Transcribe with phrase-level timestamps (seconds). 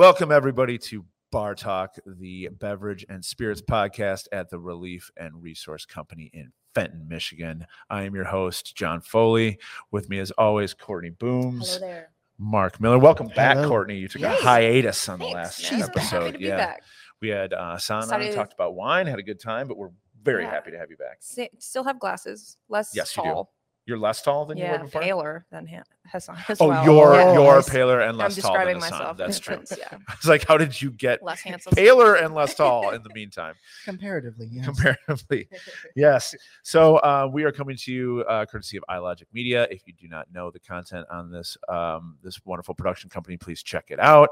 [0.00, 5.84] Welcome, everybody, to Bar Talk, the beverage and spirits podcast at the Relief and Resource
[5.84, 7.66] Company in Fenton, Michigan.
[7.90, 9.58] I am your host, Jon Foley.
[9.90, 11.74] With me, as always, Courtney Booms.
[11.74, 12.12] Hello there.
[12.38, 12.98] Marc Miller.
[12.98, 13.68] Welcome back, Hello.
[13.68, 13.98] Courtney.
[13.98, 14.40] You took Yes.
[14.40, 15.80] a hiatus on the Thanks, last man.
[15.80, 16.20] She's episode.
[16.22, 16.56] happy to be yeah.
[16.56, 16.82] back.
[17.20, 19.90] We had uh, Sana Started- and talked about wine, had a good time, but we're
[20.22, 20.50] very Yeah.
[20.50, 21.18] happy to have you back.
[21.58, 23.44] Still have glasses, less Yes, you do.
[23.90, 23.96] Tall.
[23.96, 25.00] You're less tall than you Yeah, were before?
[25.02, 26.36] paler than Ha- Hassan.
[26.48, 26.84] as Oh, well.
[26.84, 27.32] you're Yeah.
[27.34, 28.98] you're paler and less I'm less tall than describing Hassan.
[28.98, 29.16] myself.
[29.16, 29.62] That's true.
[29.78, 31.72] yeah, It's like, how did you get less handsome.
[31.74, 33.54] paler and less tall in the meantime?
[33.84, 34.64] Comparatively, yes.
[34.64, 35.48] comparatively.
[35.96, 36.34] Yes.
[36.62, 39.66] So uh, we are coming to you uh, courtesy of iLogic Media.
[39.70, 43.62] If you do not know the content on this um, this wonderful production company, please
[43.62, 44.30] check it out.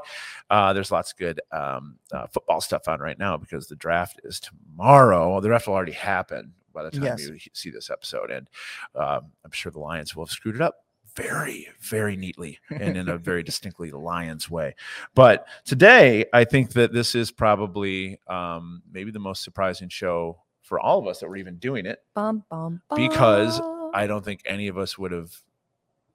[0.51, 4.21] Uh, there's lots of good um, uh, football stuff on right now because the draft
[4.25, 5.41] is tomorrow.
[5.41, 7.27] The draft will already happen by the time Yes.
[7.27, 8.49] you see this episode, and
[8.95, 10.77] um, I'm sure the Lions will have screwed it up
[11.17, 14.77] very, very neatly and in a very distinctly Lions way.
[15.15, 20.79] But today, I think that this is probably um, maybe the most surprising show for
[20.79, 21.99] all of us that we're even doing it.
[22.15, 23.61] Bum, bum, Because.
[23.95, 25.35] I don't think any of us would have,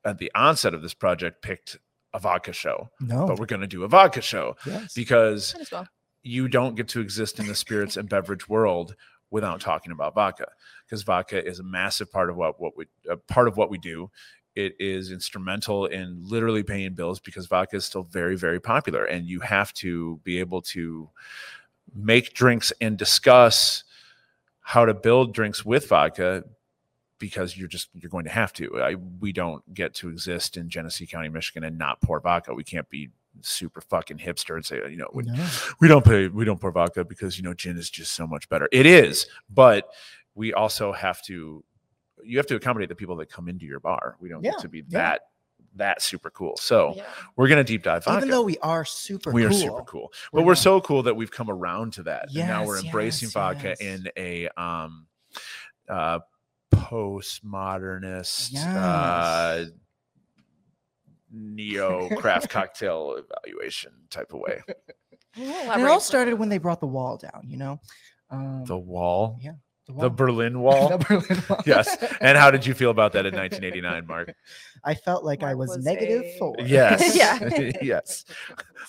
[0.05, 1.77] at the onset of this project, picked
[2.13, 3.25] a vodka show, No.
[3.25, 4.93] but we're going to do a vodka show yes.
[4.93, 5.87] because well.
[6.21, 8.95] you don't get to exist in the spirits and beverage world
[9.33, 10.47] without talking about vodka
[10.85, 13.79] because vodka is a massive part of what what we a part of what we
[13.79, 14.09] do.
[14.55, 19.25] It is instrumental in literally paying bills because vodka is still very very popular and
[19.25, 21.09] you have to be able to
[21.95, 23.83] make drinks and discuss
[24.61, 26.43] how to build drinks with vodka
[27.17, 28.81] because you're just you're going to have to.
[28.81, 32.53] I, we don't get to exist in genesee county michigan and not pour vodka.
[32.53, 33.09] We can't be
[33.41, 35.47] super fucking hipster and say you know we, No.
[35.79, 38.47] we don't pay we don't pour vodka because you know gin is just so much
[38.49, 39.89] better it is but
[40.35, 41.63] we also have to
[42.23, 44.59] you have to accommodate the people that come into your bar we don't Yeah, get
[44.61, 44.83] to be yeah.
[44.99, 45.21] that
[45.75, 47.05] that super cool so Yeah.
[47.35, 50.41] we're gonna deep dive vodka Even though we are super we are super cool we're
[50.41, 53.33] but we're so cool that we've come around to that and now we're embracing yes,
[53.33, 53.81] vodka yes.
[53.81, 55.07] in a um
[55.89, 56.19] uh
[56.73, 59.65] postmodernist uh
[61.33, 64.61] neo craft cocktail evaluation type of way.
[65.35, 67.79] And it all started when they brought the wall down, you know?
[68.29, 69.39] Um, the wall?
[69.41, 69.53] yeah,
[69.87, 71.61] the, the berlin wall The Berlin Wall.
[71.65, 71.97] yes.
[72.21, 74.33] And how did you feel about that in 1989, Marc?
[74.83, 76.55] I felt like I was, was negative a- four.
[76.59, 77.15] Yes.
[77.15, 77.71] Yeah.
[77.81, 78.25] yes.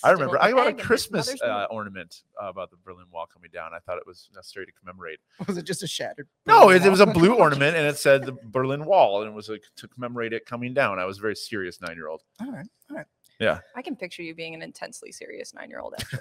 [0.02, 3.06] I remember I got a egg in his Christmas uh, ornament uh, about the Berlin
[3.12, 3.72] Wall coming down.
[3.74, 5.18] I thought it was necessary to commemorate.
[5.46, 6.28] Was it just a shattered?
[6.46, 9.34] No, it, it was a blue ornament and it said the Berlin Wall and it
[9.34, 10.98] was like to commemorate it coming down.
[10.98, 12.22] I was a very serious nine year old.
[12.40, 13.06] all right, all right.
[13.40, 13.58] Yeah.
[13.74, 15.94] I can picture you being an intensely serious nine-year-old.
[15.98, 16.20] Actually,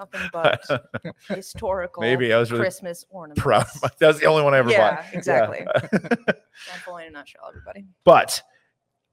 [0.00, 0.60] nothing but
[1.28, 2.00] historical.
[2.02, 3.42] Maybe I was really Christmas ornaments.
[3.42, 3.66] proud.
[3.98, 5.04] That was the only one I ever Yeah, bought.
[5.14, 5.66] exactly.
[5.92, 6.74] Yeah.
[6.84, 7.84] Foley in a nutshell, everybody.
[8.04, 8.42] but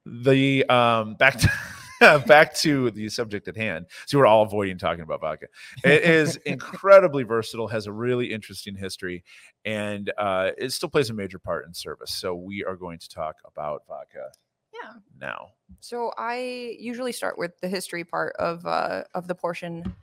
[0.06, 1.52] the um back to
[2.28, 5.48] back to the subject at hand so we're all avoiding talking about vodka
[5.84, 9.22] it is incredibly versatile has a really interesting history
[9.66, 13.09] and uh it still plays a major part in service so we are going to
[13.09, 14.30] talk about vodka
[14.74, 14.94] Yeah.
[15.19, 15.48] now
[15.81, 19.94] So I usually start with the history part of uh, of the portion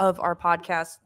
[0.00, 0.98] of our podcast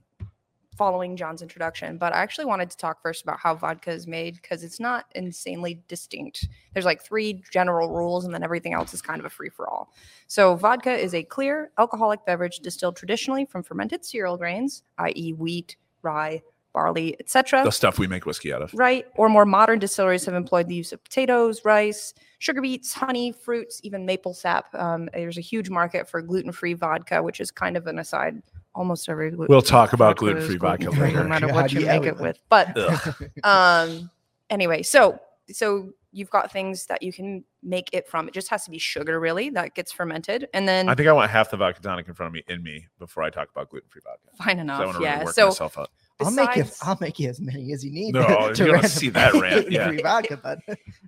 [0.76, 4.36] following Jon's introduction, but I actually wanted to talk first about how vodka is made
[4.40, 6.48] because it's not insanely distinct.
[6.72, 9.68] There's like three general rules, and then everything else is kind of a free for
[9.68, 9.92] all.
[10.26, 15.76] So vodka is a clear alcoholic beverage distilled traditionally from fermented cereal grains, i.e., wheat,
[16.02, 19.06] rye, barley, etc the stuff we make whiskey out of right?
[19.16, 23.80] Or more modern distilleries have employed the use of potatoes, rice, sugar beets, honey, fruits,
[23.84, 24.74] even maple sap.
[24.74, 28.42] Um, there's a huge market for gluten-free vodka, which is kind of an aside.
[28.74, 32.08] Almost every gluten- we'll talk about gluten-free vodka gluten-free, no matter what you yeah, make
[32.08, 32.38] it with.
[32.48, 32.76] But
[33.44, 34.10] um,
[34.50, 35.18] anyway, so
[35.50, 38.28] so you've got things that you can make it from.
[38.28, 41.12] It just has to be sugar, really, that gets fermented, and then i think i
[41.12, 43.70] want half the vodka tonic in front of me in me before i talk about
[43.70, 44.84] gluten-free vodka Fine enough.
[44.84, 45.24] want really Yeah.
[45.24, 46.64] So myself up I'll make you.
[46.82, 48.14] I'll make you as many as you need.
[48.14, 49.84] No, you don't see that rant, yeah.
[49.84, 50.58] gluten-free vodka, but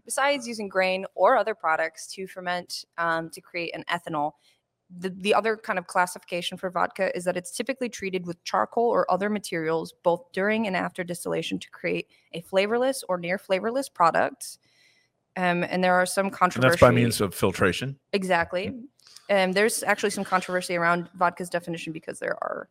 [0.05, 4.33] besides using grain or other products to ferment um, to create an ethanol,
[4.99, 8.85] the, the other kind of classification for vodka is that it's typically treated with charcoal
[8.85, 13.88] or other materials both during and after distillation to create a flavorless or near flavorless
[13.88, 14.59] product.
[15.37, 16.71] Um, and there are some and controversy.
[16.71, 18.75] that's by means of filtration Exactly.
[19.29, 22.69] And there's actually some controversy around vodka's definition because there are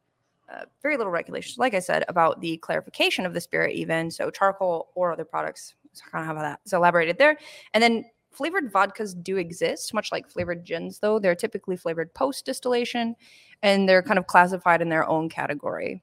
[0.50, 4.12] uh, very little regulations, like I said, about the clarification of the spirit, even.
[4.12, 5.74] So, charcoal or other products.
[5.94, 7.38] So, kind of how that's elaborated there.
[7.74, 11.20] And then flavored vodkas do exist, much like flavored gins, though.
[11.20, 13.16] They're typically flavored post distillation
[13.64, 16.02] and they're kind of classified in their own category.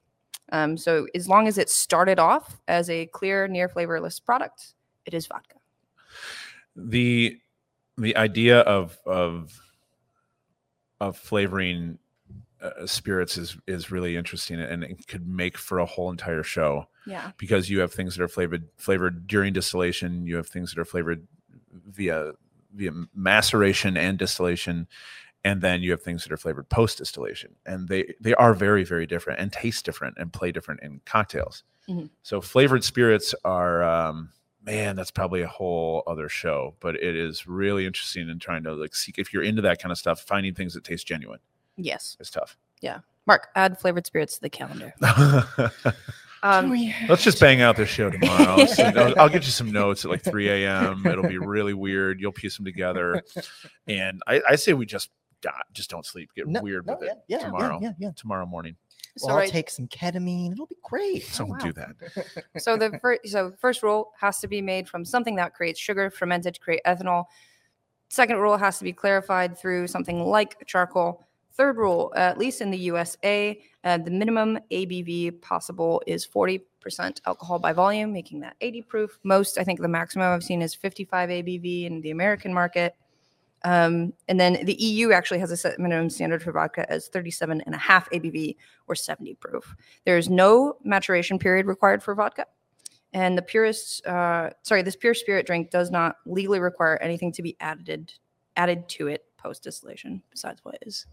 [0.51, 4.73] Um, so, as long as it started off as a clear, near flavorless product,
[5.05, 5.57] it is vodka.
[6.75, 7.37] the
[7.97, 9.59] the idea of of
[10.99, 11.97] of flavoring
[12.61, 16.87] uh, spirits is is really interesting and it could make for a whole entire show
[17.05, 17.31] Yeah.
[17.37, 20.85] because you have things that are flavored flavored during distillation you have things that are
[20.85, 21.27] flavored
[21.87, 22.31] via
[22.73, 24.87] via maceration and distillation
[25.45, 28.83] and then you have things that are flavored post distillation and they they are very
[28.83, 32.09] very different and taste different and play different in cocktails Mhm.
[32.23, 34.31] so flavored spirits are um
[34.65, 38.73] man that's probably a whole other show but it is really interesting in trying to
[38.73, 41.39] like seek if you're into that kind of stuff finding things that taste genuine
[41.75, 42.15] Yes.
[42.19, 42.99] it's tough Yeah.
[43.25, 44.93] Marc, add flavored spirits to the calendar.
[46.43, 48.65] Can Um, Let's just bang out this show tomorrow.
[48.65, 51.05] So, I'll- I'll get you some notes at like 3 a.m.
[51.07, 52.19] It'll be really weird.
[52.19, 53.23] You'll piece them together,
[53.87, 55.09] and I, I say we just
[55.41, 56.31] die, just don't sleep.
[56.35, 57.79] Get No, weird no, with yeah, it yeah, yeah, tomorrow.
[57.81, 58.09] Yeah, yeah.
[58.15, 58.75] tomorrow morning.
[59.17, 60.51] so, Well, I'll right, take some ketamine.
[60.51, 61.23] It'll be great.
[61.25, 61.57] So wow.
[61.57, 61.95] do that.
[62.57, 66.09] so the first so first rule has to be made from something that creates sugar
[66.09, 67.25] fermented to create ethanol.
[68.09, 71.25] Second rule has to be clarified through something like charcoal.
[71.53, 76.61] Third rule, at least in the USA, uh, the minimum ABV possible is 40%
[77.25, 79.19] alcohol by volume, making that 80 proof.
[79.23, 82.95] Most, I think the maximum I've seen is 55 ABV in the American market.
[83.65, 87.61] Um, and then the EU actually has a set minimum standard for vodka as 37
[87.61, 88.57] and a half ABV
[88.87, 89.75] or 70 proof.
[90.05, 92.45] There is no maturation period required for vodka.
[93.13, 97.41] And the purest, uh, sorry, this pure spirit drink does not legally require anything to
[97.41, 98.13] be added
[98.55, 101.07] added to it post distillation besides what is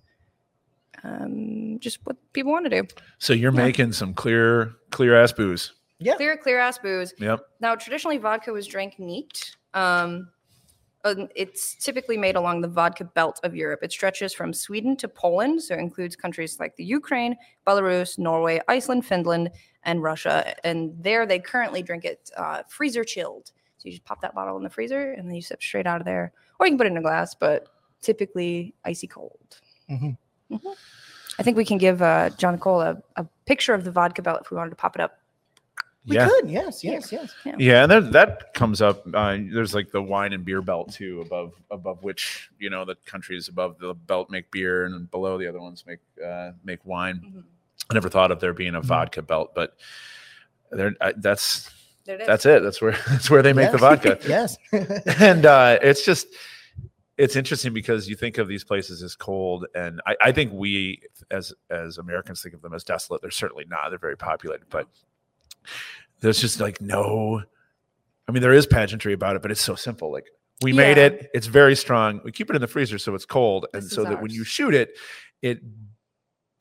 [1.04, 2.86] um, just what people want to do.
[3.18, 3.64] So you're Yeah.
[3.64, 5.72] making some clear, clear ass booze.
[5.98, 6.16] Yeah.
[6.16, 7.12] Clear, clear ass booze.
[7.18, 7.40] Yep.
[7.60, 9.54] Now, traditionally, vodka was drank neat.
[9.74, 10.30] Um,
[11.04, 13.80] uh, it's typically made along the vodka belt of Europe.
[13.82, 18.60] It stretches from Sweden to Poland, so it includes countries like the Ukraine, Belarus, Norway,
[18.68, 19.50] Iceland, Finland,
[19.84, 20.54] and Russia.
[20.64, 23.50] And there, they currently drink it uh, freezer chilled.
[23.78, 26.00] So you just pop that bottle in the freezer, and then you sip straight out
[26.02, 27.68] of there, or you can put it in a glass, but
[28.02, 29.60] typically icy cold.
[29.90, 30.18] Mhm.
[30.50, 30.74] Mhm.
[31.38, 34.40] I think we can give uh, John Cole a, a picture of the vodka belt
[34.42, 35.18] if we wanted to pop it up.
[36.06, 36.28] We yeah.
[36.28, 36.48] could.
[36.50, 37.34] Yes, yes, yes.
[37.58, 39.04] Yeah, and there, that comes up.
[39.12, 42.96] Uh, there's like the wine and beer belt too, above above which you know the
[43.06, 47.20] countries above the belt make beer, and below the other ones make uh, make wine.
[47.20, 47.42] Mhm.
[47.90, 48.84] I never thought of there being a Mhm.
[48.86, 49.76] vodka belt, but
[50.70, 51.70] there I, that's
[52.06, 52.26] There it is.
[52.26, 52.62] that's it.
[52.62, 54.18] That's where that's where they make the vodka.
[54.26, 54.56] yes.
[55.20, 56.28] and uh, it's just
[57.20, 61.02] it's interesting because you think of these places as cold and I, I think we
[61.30, 63.20] as as americans think of them as desolate.
[63.20, 63.90] They're certainly not.
[63.90, 64.88] They're very populated but
[66.20, 67.42] there's just like no
[68.26, 70.10] i mean there is pageantry about it but it's so simple.
[70.10, 70.26] Like
[70.62, 71.30] we made it.
[71.32, 72.20] It's very strong.
[72.24, 74.44] We keep it in the freezer so it's cold and so is that when you
[74.44, 74.96] shoot it
[75.42, 75.60] it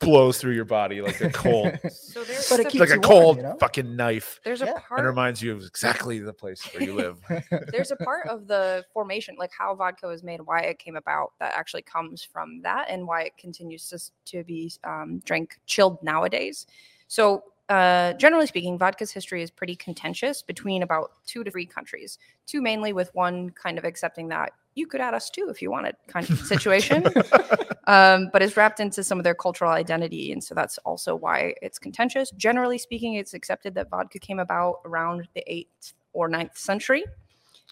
[0.00, 3.02] blows through your body like a cold So there's But it keeps like a warm,
[3.02, 3.56] cold you know?
[3.60, 4.72] fucking knife there's a yeah.
[4.72, 7.18] and part reminds you of exactly the place where you live
[7.70, 11.32] there's a part of the formation like how vodka was made why it came about
[11.38, 16.02] that actually comes from that and why it continues to, to be um, drank chilled
[16.02, 16.66] nowadays
[17.06, 22.18] so uh, generally speaking vodka's history is pretty contentious between about two to three countries
[22.46, 25.70] two mainly with one kind of accepting that you could add us too if you
[25.70, 27.04] wanted kind of situation
[27.90, 30.32] um, but it's wrapped into some of their cultural identity.
[30.32, 32.30] And so that's also why it's contentious.
[32.30, 37.04] Generally speaking, it's accepted that vodka came about around the 8th or 9th century.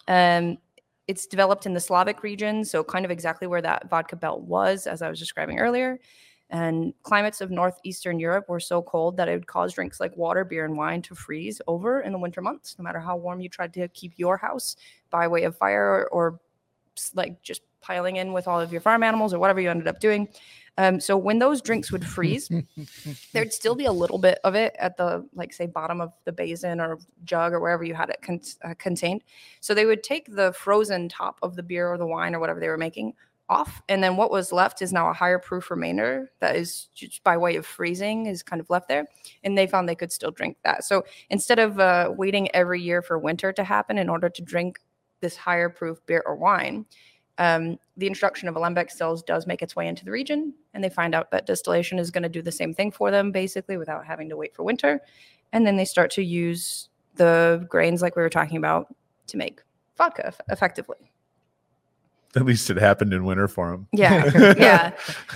[0.09, 0.59] Um,
[1.07, 4.89] it's developed in the Slavic region, so kind of exactly where that vodka belt was,
[4.89, 6.01] as I was describing earlier.
[6.51, 10.45] And climates of northeastern Europe were so cold that it would cause drinks like water,
[10.45, 13.49] beer, and wine to freeze over in the winter months, no matter how warm you
[13.49, 14.77] tried to keep your house
[15.11, 16.41] by way of fire or, or
[17.15, 20.01] like just piling in with all of your farm animals or whatever you ended up
[20.01, 20.29] doing.
[20.79, 22.49] Um, so when those drinks would freeze,
[23.33, 26.33] there'd still be a little bit of it at the like say bottom of the
[26.33, 29.25] basin or jug or wherever you had it con- uh, contained.
[29.61, 32.61] So they would take the frozen top of the beer or the wine or whatever
[32.61, 33.15] they were making
[33.49, 37.25] off, and then what was left is now a higher proof remainder that is just
[37.25, 39.07] by way of freezing is kind of left there.
[39.43, 40.85] And they found they could still drink that.
[40.85, 44.79] So instead of uh, waiting every year for winter to happen in order to drink
[45.21, 46.87] this higher proof beer or wine.
[47.39, 50.89] Um, the introduction of alembic stills does make its way into the region, and they
[50.89, 54.05] find out that distillation is going to do the same thing for them, basically, without
[54.05, 55.01] having to wait for winter.
[55.53, 58.95] And then they start to use the grains, like we were talking about,
[59.29, 59.63] to make
[59.97, 61.13] vodka eff- effectively.
[62.37, 63.87] At least it happened in winter for them.
[63.93, 64.93] Yeah, yeah.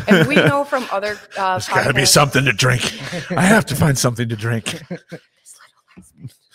[0.08, 1.18] And we know from other.
[1.36, 2.82] Uh, There's got to be something to drink.
[3.30, 4.82] I have to find something to drink.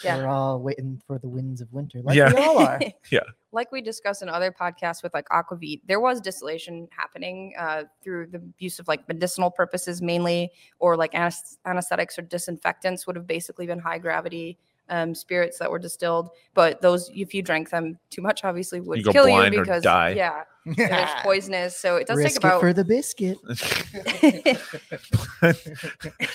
[0.04, 0.18] Yeah.
[0.18, 2.32] We're all waiting for the winds of winter, like Yeah.
[2.34, 2.80] we all are.
[3.52, 8.28] like we discussed in other podcasts with like aquavit there was distillation happening uh, through
[8.28, 13.26] the use of like medicinal purposes mainly or like anes- anesthetics or disinfectants would have
[13.26, 14.58] basically been high gravity
[14.90, 19.04] um, spirits that were distilled but those if you drank them too much obviously would
[19.04, 20.10] go kill you blind or because die.
[20.10, 21.78] yeah it's poisonous.
[21.78, 23.38] So it does Risk take about it for the biscuit.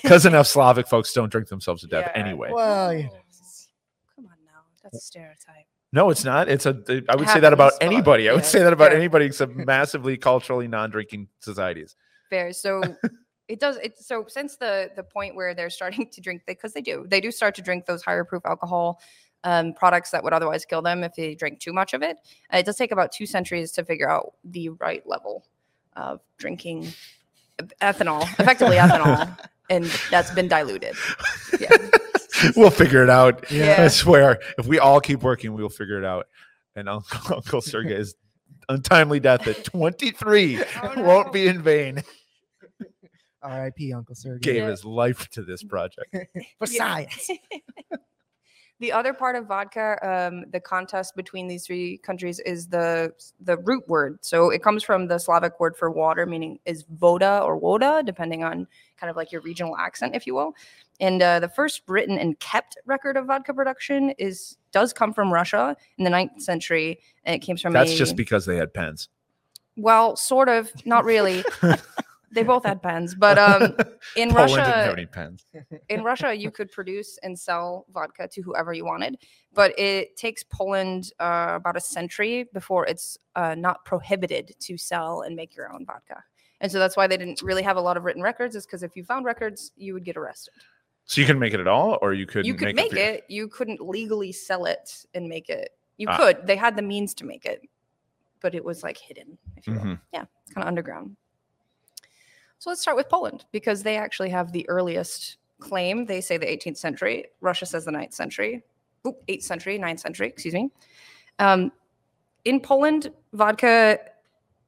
[0.03, 2.23] Because enough Slavic folks don't drink themselves to death Yeah.
[2.23, 2.51] anyway.
[2.53, 3.09] Well, yeah.
[4.93, 5.67] Come on now, that's a stereotype.
[5.93, 6.49] No, it's not.
[6.49, 6.71] It's a.
[7.09, 8.31] I would It say that about happens a lot, anybody.
[8.31, 11.97] I would say that about anybody except massively culturally non-drinking societies.
[12.31, 12.53] Fair.
[12.53, 12.83] So
[13.49, 13.77] it does.
[13.77, 17.21] It so since the the point where they're starting to drink because they do they
[17.21, 19.01] do start to drink those higher proof alcohol
[19.45, 22.17] um, products that would otherwise kill them if they drink too much of it.
[22.53, 25.45] Uh, it does take about two centuries to figure out the right level
[25.95, 26.89] of drinking
[27.83, 30.95] ethanol, effectively ethanol, and that's been diluted.
[31.61, 31.77] Yeah.
[32.57, 33.51] we'll figure it out.
[33.51, 33.77] Yeah.
[33.83, 36.27] I swear, if we all keep working, we'll figure it out.
[36.77, 38.15] And Uncle, Uncle Sergey's
[38.69, 41.03] untimely death at 23 Oh, no.
[41.03, 42.03] won't be in vain.
[43.43, 43.93] R.I.P.
[43.93, 44.41] Uncle Sergey.
[44.41, 44.71] Gave Yeah.
[44.71, 46.15] his life to this project.
[46.59, 47.29] For science.
[48.83, 53.57] The other part of vodka, um, the contest between these three countries is the the
[53.59, 54.19] root word.
[54.23, 58.43] So it comes from the Slavic word for water, meaning is voda or woda, depending
[58.43, 60.57] on kind of like your regional accent, if you will.
[60.99, 65.33] And uh, the first written and kept record of vodka production is does come from
[65.33, 68.75] Russia in the 9th century, and it came from That's a, just because they had
[68.75, 69.09] pens.
[69.77, 71.45] well, sort of, not really.
[72.33, 73.77] they both had pens, but um,
[74.17, 75.45] in Russia, didn't have any pens.
[75.89, 79.19] in Russia, you could produce and sell vodka to whoever you wanted,
[79.55, 85.23] but it takes Poland uh, about a century before it's uh, not prohibited to sell
[85.23, 86.23] and make your own vodka.
[86.61, 88.83] And so that's why they didn't really have a lot of written records, is because
[88.83, 90.55] if you found records, you would get arrested.
[91.05, 93.15] So you can make it at all, or you could you could make, beer?
[93.15, 95.71] it, you couldn't legally sell it and make it.
[95.99, 96.17] You Ah.
[96.17, 96.47] could.
[96.47, 97.61] They had the means to make it,
[98.41, 99.81] but it was like hidden, if you will.
[99.81, 100.01] Mhm.
[100.13, 100.25] Yeah,
[100.55, 101.17] kind of underground.
[102.63, 106.07] So let's start with Poland because they actually have the earliest claim.
[106.07, 107.25] They say the 18th century.
[107.41, 108.63] Russia says the 9th century.
[109.05, 110.71] Oop, 8th century, 9th century, excuse me.
[111.41, 111.73] Um,
[112.45, 113.99] in Poland, vodka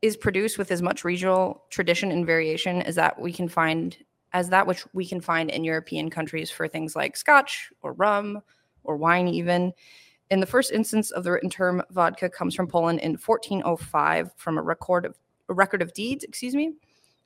[0.02, 3.96] is produced with as much regional tradition and variation as that we can find
[4.32, 8.42] as that which we can find in European countries for things like scotch or rum
[8.82, 9.72] or wine even.
[10.32, 14.58] In the first instance of the written term vodka comes from Poland in 1405 from
[14.58, 15.16] a record of
[15.48, 16.72] a record of deeds, excuse me.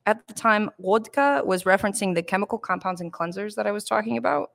[0.09, 4.17] At the time, wodka was referencing the chemical compounds and cleansers that I was talking
[4.17, 4.53] about,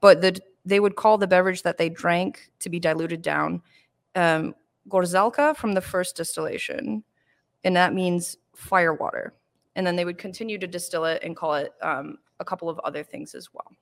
[0.00, 3.60] but the, they would call the beverage that they drank to be diluted down
[4.14, 4.54] um,
[4.88, 7.02] gorzalka from the first distillation,
[7.64, 9.34] and that means fire water.
[9.74, 12.78] And then they would continue to distill it and call it um, a couple of
[12.84, 13.72] other things as well.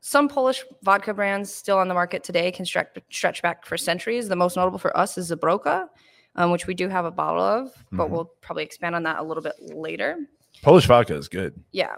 [0.00, 4.30] Some Polish vodka brands still on the market today can stretch, stretch back for centuries.
[4.30, 5.88] The most notable for us is Żubrówka,
[6.36, 8.10] um, which we do have a bottle of, but Mhm.
[8.10, 10.16] we'll probably expand on that a little bit later.
[10.62, 11.62] Polish vodka is good.
[11.72, 11.96] Yeah.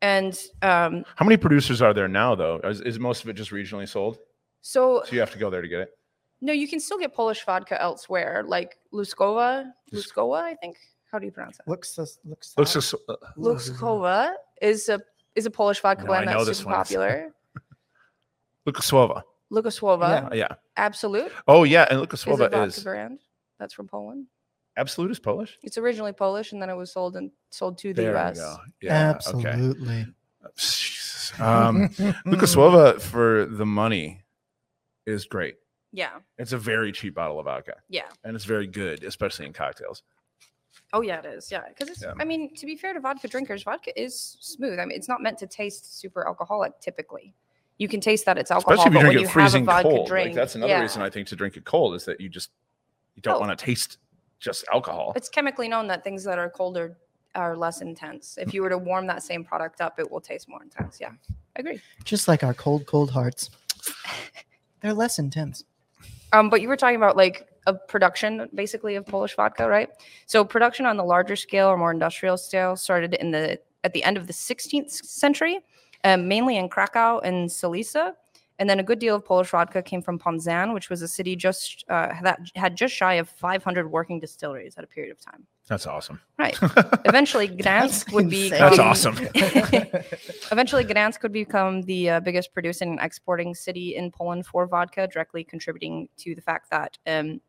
[0.00, 2.58] And um, How many producers are there now, though?
[2.64, 4.18] Is, is most of it just regionally sold?
[4.60, 5.98] so, So you have to go there to get it.
[6.40, 9.72] no, you can still get Polish vodka elsewhere, like Luskova.
[9.92, 10.76] Lus- Luskova, I think.
[11.10, 11.68] How do you pronounce it?
[11.68, 12.54] Looks looks looks.
[12.56, 15.00] Looks uh, Luskova is a
[15.36, 17.32] is a Polish vodka No, blend that's super popular.
[18.66, 19.22] Luksusowa.
[19.52, 20.34] Luksusowa, Yeah.
[20.34, 20.48] Yeah.
[20.76, 21.86] Absolut Oh, yeah.
[21.90, 23.20] And is a vodka is, brand
[23.58, 24.26] that's from Poland.
[24.76, 25.56] Absolut is Polish.
[25.62, 28.36] It's originally Polish and then it was sold and sold to the There US.
[28.36, 28.56] we go.
[28.82, 29.10] Yeah.
[29.10, 29.48] Okay.
[29.48, 30.06] Absolutely.
[30.56, 31.32] Jesus.
[31.40, 31.88] Um,
[32.26, 34.22] Luksusowa for the money
[35.06, 35.56] is great.
[35.90, 36.10] Yeah.
[36.38, 38.02] It's a very cheap bottle of vodka, Yeah.
[38.24, 40.02] and it's very good, especially in cocktails.
[40.92, 41.50] Oh yeah, it is.
[41.50, 42.02] Yeah, because it's.
[42.02, 42.12] Yeah.
[42.20, 44.78] I mean, to be fair to vodka drinkers, vodka is smooth.
[44.78, 46.78] I mean, it's not meant to taste super alcoholic.
[46.80, 47.34] Typically,
[47.78, 49.36] you can taste that it's alcohol, Especially if you but drink when it you have
[49.36, 50.06] a freezing vodka cold.
[50.06, 52.28] drink, Like that's another yeah, reason I think to drink it cold is that you
[52.28, 52.50] just
[53.14, 53.40] you don't Oh.
[53.40, 53.98] want to taste
[54.40, 55.12] just alcohol.
[55.16, 56.96] it's chemically known that things that are colder
[57.34, 58.36] are less intense.
[58.38, 61.00] If you were to warm that same product up, it will taste more intense.
[61.00, 61.10] Yeah,
[61.56, 61.80] I agree.
[62.04, 63.50] Just like our cold, cold hearts.
[64.80, 65.64] They're less intense.
[66.32, 69.88] Um, but you were talking about like a production basically of Polish vodka, right?
[70.26, 74.02] So production on the larger scale or more industrial scale started in the at the
[74.04, 75.60] end of the 16th century,
[76.04, 78.14] um, mainly in Krakow and Silesia.
[78.58, 81.34] And then a good deal of Polish vodka came from Ponzan, which was a city
[81.34, 85.46] just uh, that had just shy of 500 working distilleries at a period of time.
[85.66, 86.20] That's awesome.
[86.38, 86.56] Right.
[87.04, 89.16] Eventually, Gdansk would be That's awesome.
[90.52, 95.08] Eventually, Gdansk would become the uh, biggest producing and exporting city in Poland for vodka,
[95.08, 97.40] directly contributing to the fact that um,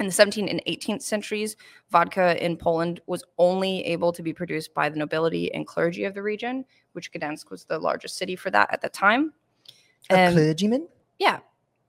[0.00, 1.56] in the 17th and 18th centuries,
[1.90, 6.14] vodka in Poland was only able to be produced by the nobility and clergy of
[6.14, 9.32] the region, which Gdansk was the largest city for that at the time.
[10.10, 10.88] A Um, clergyman?
[11.18, 11.40] yeah,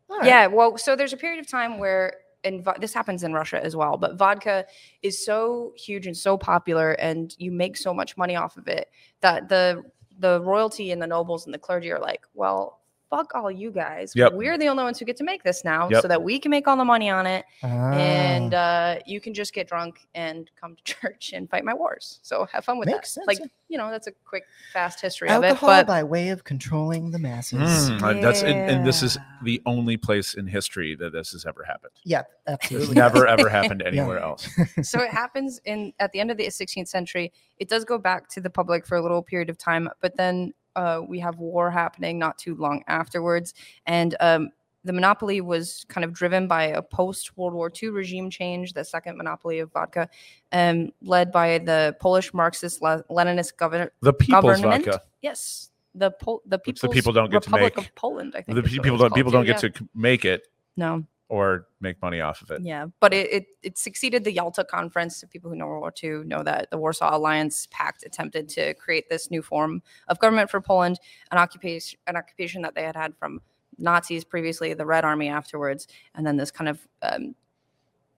[0.10, 0.26] right.
[0.26, 3.76] yeah, well, so there's a period of time where, and this happens in Russia as
[3.76, 4.66] well, but vodka
[5.02, 8.90] is so huge and so popular, and you make so much money off of it
[9.22, 9.84] that the
[10.18, 12.80] the royalty and the nobles and the clergy are like, well,
[13.16, 14.14] fuck all you guys.
[14.16, 14.34] Yep.
[14.34, 16.02] We're the only ones who get to make this now, Yep.
[16.02, 19.34] so that we can make all the money on it, and Ah, uh, you can
[19.34, 22.20] just get drunk and come to church and fight my wars.
[22.24, 23.26] So have fun with Makes that.
[23.26, 24.44] sense, Like you know, that's a quick,
[24.74, 25.48] fast history of it.
[25.48, 27.90] alcohol But by way of controlling the masses.
[27.90, 31.46] Mm, uh, that's and, and this is the only place in history that this has
[31.46, 31.94] ever happened.
[32.04, 32.96] Yeah, It's absolutely.
[32.96, 34.48] never ever happened anywhere else.
[34.84, 37.32] so it happens in at the end of the 16th century.
[37.58, 40.54] It does go back to the public for a little period of time, but then
[40.76, 43.54] uh, we have war happening not too long afterwards,
[43.86, 44.50] and um,
[44.84, 48.84] the monopoly was kind of driven by a post World War II regime change, the
[48.86, 50.08] second monopoly of vodka,
[50.52, 53.92] um, led by the Polish Marxist Leninist governor.
[54.02, 54.86] The people's Government?
[54.86, 55.02] vodka.
[55.22, 57.78] Yes, the Pol- the Which the people don't get to make.
[57.78, 58.36] of Poland.
[58.38, 59.70] I think The pe- people don't people don't get yeah.
[59.70, 61.04] to make it no.
[61.28, 62.62] Or make money off of it.
[62.62, 65.18] Yeah, but it, it it succeeded the Yalta Conference.
[65.18, 68.74] So people who know World War II know that the Warsaw Alliance Pact attempted to
[68.76, 71.00] create this new form of government for Poland,
[71.32, 73.42] an occupation an occupation that they had had from
[73.78, 77.36] Nazis previously, the Red Army afterwards, and then this kind of um,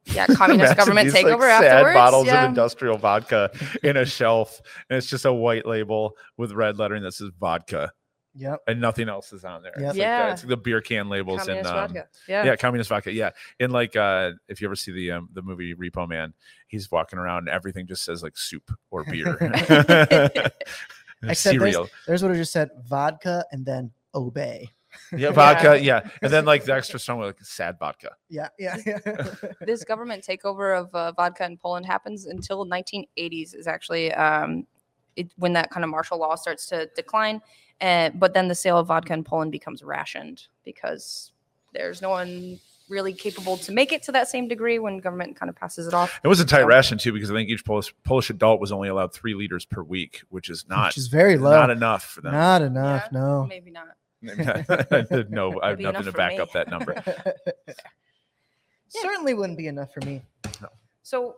[0.05, 2.43] yeah communist government these, like, takeover sad bottles yeah.
[2.43, 3.51] of industrial vodka
[3.83, 7.91] in a shelf, and it's just a white label with red lettering that says vodka,
[8.37, 8.61] Yep.
[8.67, 9.73] and nothing else is on there.
[9.77, 9.79] Yep.
[9.79, 10.01] It's like that.
[10.27, 10.31] Yeah.
[10.33, 12.07] it's like the beer can labels communist and um, vodka.
[12.27, 12.45] Yeah.
[12.45, 13.11] yeah, communist vodka.
[13.11, 16.33] Yeah, and like uh, if you ever see the um, the movie Repo Man,
[16.67, 20.59] he's walking around and everything just says like soup or beer, Except
[21.21, 21.89] there's- cereal.
[22.05, 24.69] There's what I just said: vodka and then obey.
[25.11, 25.79] Yeah, vodka.
[25.79, 28.11] Yeah, and then like the extra strong like sad vodka.
[28.29, 28.99] Yeah, yeah, yeah.
[29.61, 34.65] this government takeover of uh, vodka in Poland happens until 1980s is actually um,
[35.15, 37.41] it, when that kind of martial law starts to decline.
[37.79, 41.31] Uh, but then the sale of vodka in Poland becomes rationed because
[41.73, 45.49] there's no one really capable to make it to that same degree when government kind
[45.49, 46.19] of passes it off.
[46.23, 48.71] It was a tight So- ration too because I think each Polish Polish adult was
[48.71, 51.51] only allowed three liters per week, which is not Which is very low.
[51.51, 52.31] not enough for them.
[52.31, 53.09] Not enough.
[53.11, 53.45] Yeah, No.
[53.45, 53.87] Maybe not.
[55.29, 56.39] no, I have nothing to back me.
[56.39, 56.95] up that number.
[58.89, 60.21] Certainly wouldn't be enough for me.
[61.03, 61.35] So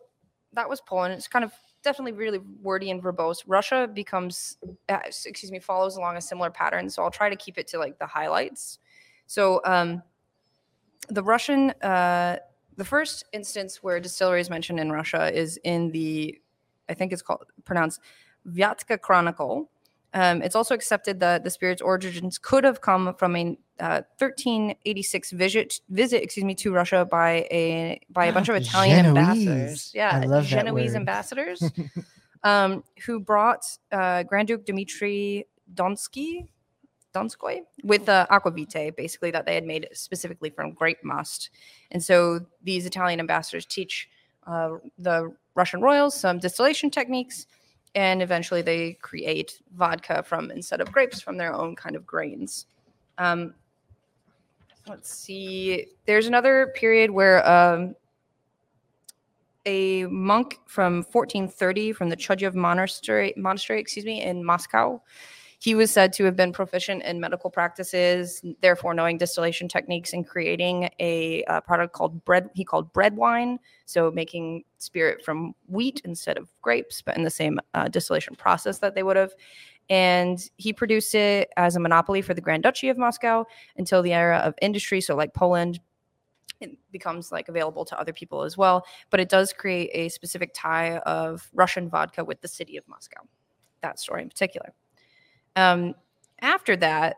[0.53, 1.13] that was Poland.
[1.15, 1.51] It's kind of
[1.83, 3.43] definitely really wordy and verbose.
[3.47, 4.57] Russia becomes,
[4.89, 6.89] uh, excuse me, follows along a similar pattern.
[6.89, 8.79] So I'll try to keep it to like the highlights.
[9.27, 10.03] So um,
[11.09, 12.37] the Russian, uh,
[12.77, 16.39] the first instance where distillery is mentioned in Russia is in the,
[16.89, 18.01] I think it's called pronounced
[18.47, 19.69] Vyatka Chronicle.
[20.13, 25.31] Um, it's also accepted that the spirit's origins could have come from a uh, 1386
[25.31, 29.45] visit, visit, excuse me, to Russia by a by a bunch of Italian ambassadors.
[29.45, 29.91] Genoese.
[29.93, 31.63] Yeah, love that Genoese ambassadors,
[32.43, 36.47] um, who brought uh, Grand Duke Dmitry Donsky,
[37.13, 41.49] Donskoy with uh, aquavitae, basically that they had made specifically from grape must.
[41.91, 44.09] And so these Italian ambassadors teach
[44.45, 47.47] uh, the Russian royals some distillation techniques,
[47.95, 52.67] and eventually they create vodka from instead of grapes from their own kind of grains.
[53.17, 53.53] Um,
[54.87, 55.87] let's see.
[56.05, 57.95] There's another period where um,
[59.65, 65.01] a monk from 1430 from the Chudyov monastery, monastery, excuse me, in Moscow.
[65.61, 70.25] He was said to have been proficient in medical practices, therefore knowing distillation techniques and
[70.25, 72.49] creating a uh, product called bread.
[72.55, 77.29] He called bread wine, so making spirit from wheat instead of grapes, but in the
[77.29, 79.33] same uh, distillation process that they would have.
[79.89, 83.43] And he produced it as a monopoly for the Grand Duchy of Moscow
[83.75, 85.01] until the era of industry.
[85.01, 85.81] So, like Poland,
[86.61, 88.85] it becomes like available to other people as well.
[89.09, 93.21] But it does create a specific tie of Russian vodka with the city of Moscow.
[93.81, 94.73] That story in particular.
[95.55, 95.95] Um,
[96.41, 97.17] after that,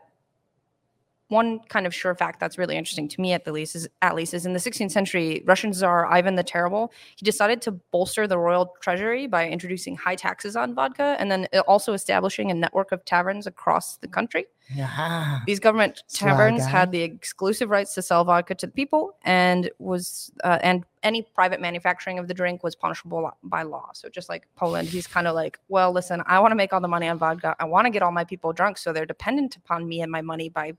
[1.32, 4.14] one kind of sure fact that's really interesting to me at the least is at
[4.14, 8.26] least is in the 16th century russian czar ivan the terrible he decided to bolster
[8.26, 12.92] the royal treasury by introducing high taxes on vodka and then also establishing a network
[12.92, 15.40] of taverns across the country Yeah.
[15.46, 16.68] these government taverns guy.
[16.68, 21.22] had the exclusive rights to sell vodka to the people, and was uh, and any
[21.22, 23.90] private manufacturing of the drink was punishable by law.
[23.92, 26.80] So just like Poland, he's kind of like, well, listen, I want to make all
[26.80, 27.56] the money on vodka.
[27.58, 30.22] I want to get all my people drunk, so they're dependent upon me and my
[30.22, 30.74] money by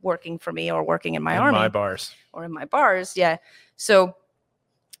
[0.00, 2.14] working for me or working in my In army my bars.
[2.32, 3.16] or in my bars.
[3.16, 3.36] Yeah.
[3.76, 4.14] So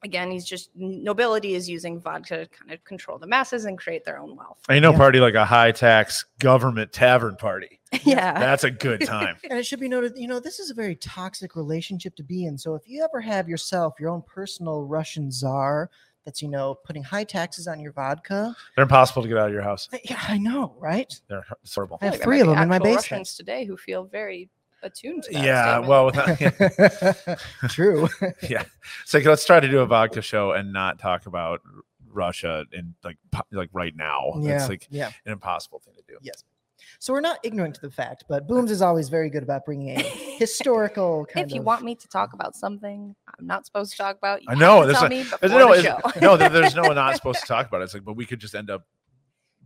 [0.02, 4.04] again, he's just nobility is using vodka to kind of control the masses and create
[4.04, 4.58] their own wealth.
[4.70, 4.98] Ain't no Yeah.
[4.98, 7.77] party like a high tax government tavern party.
[8.04, 8.38] yeah.
[8.38, 9.36] That's a good time.
[9.48, 12.44] And it should be noted, you know, this is a very toxic relationship to be
[12.44, 12.58] in.
[12.58, 15.90] So if you ever have yourself your own personal Russian czar
[16.24, 19.52] that's, you know, putting high taxes on your vodka, They're impossible to get out of
[19.52, 19.88] your house.
[20.04, 21.12] Yeah, I know, right?
[21.28, 21.98] They're horrible.
[22.02, 22.96] I have three of them in my basement.
[22.96, 24.50] Russians today who feel very
[24.82, 25.44] attuned to that.
[25.44, 25.88] Yeah, statement.
[25.88, 27.38] well, without,
[27.70, 28.08] True.
[28.48, 28.64] yeah.
[29.02, 31.62] It's like let's try to do a vodka show and not talk about
[32.10, 33.16] Russia and like
[33.52, 34.34] like right now.
[34.40, 34.56] yeah.
[34.56, 35.10] It's like yeah.
[35.24, 36.18] an impossible thing to do.
[36.22, 36.44] Yes.
[37.00, 39.98] So we're not ignorant to the fact, but Booms is always very good about bringing
[39.98, 40.02] a
[40.38, 43.96] historical kind if you of- want me to talk about something I'm not supposed to
[43.98, 46.20] talk about, you I know, have that's tell what- me There's before no, the show.
[46.20, 47.84] no, there's no one not supposed to talk about it.
[47.84, 48.84] It's like, but we could just end up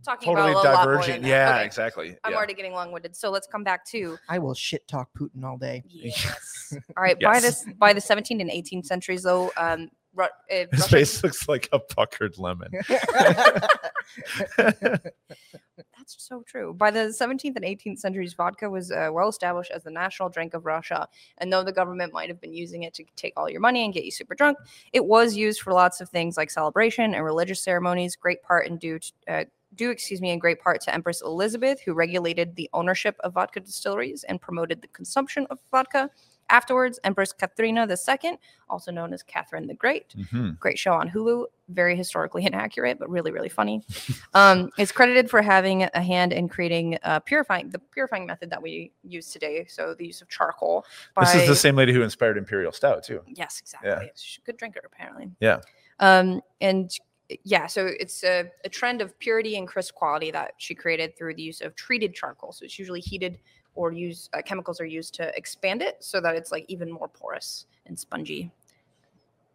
[0.05, 1.21] talking totally about a diverging.
[1.21, 1.29] than.
[1.29, 2.17] Yeah, Okay, exactly.
[2.23, 2.37] I'm yeah.
[2.37, 3.15] already getting long-winded.
[3.15, 5.83] So let's come back to I will shit talk Putin all day.
[5.87, 6.73] yes.
[6.97, 10.67] All right, by this by the 17th and 18th centuries, though, um, Ru- uh, His
[10.73, 12.69] Russia- face looks like a puckered lemon.
[16.19, 16.73] So true.
[16.73, 20.53] By the 17th and 18th centuries, vodka was uh, well established as the national drink
[20.53, 21.07] of Russia.
[21.37, 23.93] And though the government might have been using it to take all your money and
[23.93, 24.57] get you super drunk,
[24.91, 28.15] it was used for lots of things like celebration and religious ceremonies.
[28.15, 29.45] Great part and due, uh,
[29.75, 33.59] due, excuse me, in great part to Empress Elizabeth, who regulated the ownership of vodka
[33.59, 36.09] distilleries and promoted the consumption of vodka.
[36.49, 38.37] Afterwards, Empress Katharina II,
[38.69, 40.59] also known as Catherine the Great, Mhm.
[40.59, 41.45] great show on Hulu.
[41.69, 43.83] Very historically inaccurate, but really, really funny.
[44.33, 48.61] Um, is credited for having a hand in creating uh, purifying the purifying method that
[48.61, 49.65] we use today.
[49.67, 50.85] So the use of charcoal.
[51.19, 53.21] This is the same lady who inspired Imperial Stout too.
[53.27, 54.11] Yes, exactly.
[54.15, 55.31] She's a good drinker, apparently.
[55.39, 55.61] Yeah.
[55.99, 56.91] Um, and
[57.43, 61.35] yeah, so it's a, a trend of purity and crisp quality that she created through
[61.35, 62.51] the use of treated charcoal.
[62.51, 63.39] So it's usually heated
[63.75, 67.07] or use uh, chemicals are used to expand it so that it's like even more
[67.07, 68.51] porous and spongy.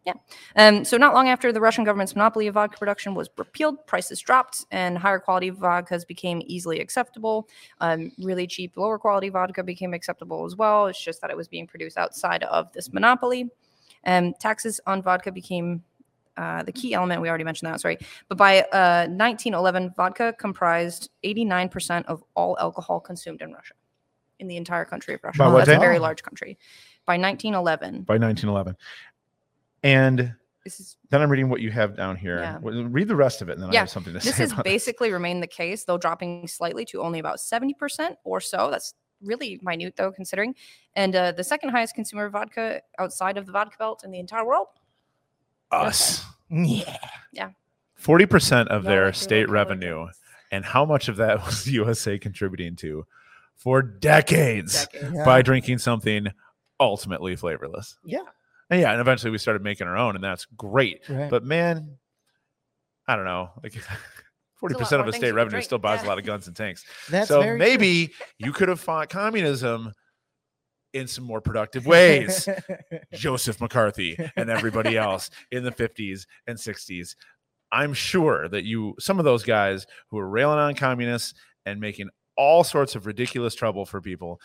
[0.05, 0.13] Yeah.
[0.55, 4.19] Um, so not long after the Russian government's monopoly of vodka production was repealed, prices
[4.19, 7.47] dropped and higher quality vodkas became easily acceptable.
[7.81, 10.87] Um, really cheap, lower quality vodka became acceptable as well.
[10.87, 13.49] It's just that it was being produced outside of this monopoly.
[14.05, 15.83] Um, taxes on vodka became
[16.37, 17.21] uh, the key element.
[17.21, 17.97] We already mentioned that, sorry.
[18.29, 23.73] But by uh, 1911, vodka comprised 89% of all alcohol consumed in Russia,
[24.39, 25.51] in the entire country of Russia.
[25.55, 26.57] That's a very large country.
[27.05, 28.75] By 1911, By 1911.
[29.83, 32.39] And this is then I'm reading what you have down here.
[32.39, 32.59] Yeah.
[32.61, 34.43] Read the rest of it, and then I have something to this say.
[34.43, 38.69] This has basically remained the case, though dropping slightly to only about 70% or so.
[38.69, 40.55] That's really minute, though, considering.
[40.95, 44.19] And uh, the second highest consumer of vodka outside of the vodka belt in the
[44.19, 44.67] entire world.
[45.71, 46.23] us.
[46.49, 46.97] Yeah.
[47.31, 47.49] Yeah.
[48.01, 50.07] 40% of their state revenue.
[50.51, 53.05] And how much of that was the USA contributing to
[53.59, 55.13] for decades Decades.
[55.13, 55.25] Yeah.
[55.25, 56.27] by drinking something
[56.79, 57.97] ultimately flavorless?
[58.03, 58.23] Yeah.
[58.69, 61.01] And yeah, and eventually we started making our own, and that's great.
[61.09, 61.29] Right.
[61.29, 61.97] But man,
[63.07, 63.49] I don't know.
[63.63, 63.73] Like
[64.61, 66.07] 40% of a state revenue still buys yeah.
[66.07, 66.85] a lot of guns and tanks.
[67.09, 67.65] That's so very true.
[67.65, 69.93] maybe you could have fought communism
[70.93, 72.47] in some more productive ways.
[73.13, 77.15] Joseph McCarthy and everybody else in the 50s and 60s.
[77.71, 82.09] I'm sure that you, some of those guys who were railing on communists and making
[82.39, 84.39] all sorts of ridiculous trouble for people,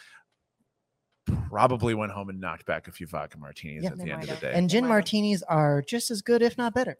[1.48, 3.90] probably went home and knocked back a few vodka martinis Yeah.
[3.90, 4.52] at the end of the day.
[4.52, 6.96] and gin martinis are just as good, if not better.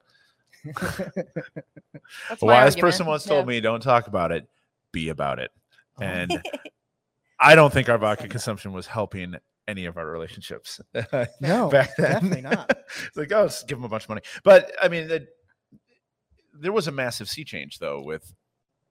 [0.65, 3.57] That's A wise person once told Yeah.
[3.57, 4.49] me, "Don't talk about it,
[4.93, 5.51] be about it."
[5.99, 6.05] Oh.
[6.05, 6.41] And
[7.41, 9.35] I don't think our vodka consumption was helping
[9.67, 10.81] any of our relationships.
[11.41, 12.13] no, back then.
[12.13, 12.71] definitely not.
[13.07, 14.23] it's like, oh, give them a bunch of money.
[14.45, 15.29] But I mean, it,
[16.53, 18.33] there was a massive sea change though with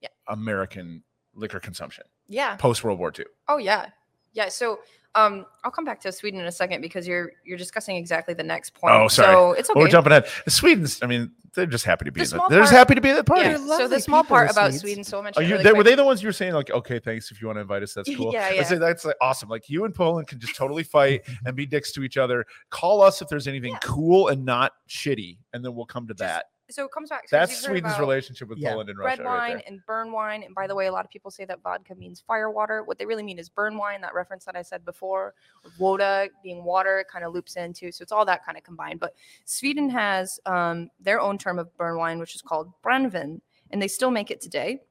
[0.02, 0.10] Yeah.
[0.28, 1.04] American
[1.36, 2.56] liquor consumption yeah.
[2.56, 3.26] post World War II.
[3.48, 3.88] Oh yeah,
[4.34, 4.50] yeah.
[4.50, 4.80] So
[5.16, 8.44] um, I'll come back to Sweden in a second because you're you're discussing exactly the
[8.44, 8.94] next point.
[8.96, 9.34] Oh, sorry.
[9.34, 9.78] So it's okay.
[9.78, 10.28] Well, we're jumping ahead.
[10.48, 11.02] Sweden's.
[11.04, 12.22] I mean, they're just happy to be.
[12.22, 13.44] The in the, small they're just happy to be at the party.
[13.44, 13.58] yeah.
[13.58, 14.82] So the small part about Swedes.
[14.82, 15.04] Sweden.
[15.04, 15.52] So I Are you?
[15.52, 17.58] really they, were they the ones you were saying like, okay, thanks if you want
[17.58, 18.34] to invite us, that's cool.
[18.34, 18.64] Yeah, I yeah.
[18.64, 19.50] say that's like awesome.
[19.50, 22.46] Like you and Poland can just totally fight and be dicks to each other.
[22.72, 23.80] Call us if there's anything Yeah.
[23.84, 26.46] cool and not shitty, and then we'll come to Just that.
[26.70, 27.24] So it comes back.
[27.24, 28.72] 'cause That's Sweden's relationship with Yeah.
[28.72, 29.24] Poland and Red Russia.
[29.24, 29.64] right wine there.
[29.68, 30.44] and burn wine.
[30.44, 32.84] And by the way, a lot of people say that vodka means fire water.
[32.84, 34.00] What they really mean is burn wine.
[34.02, 37.92] That reference that I said before, with woda being water, it kind of loops into.
[37.92, 39.00] So it's all that kind of combined.
[39.02, 39.14] But
[39.46, 43.88] Sweden has um, their own term of burn wine, which is called brandvin, and they
[43.90, 44.82] still make it today.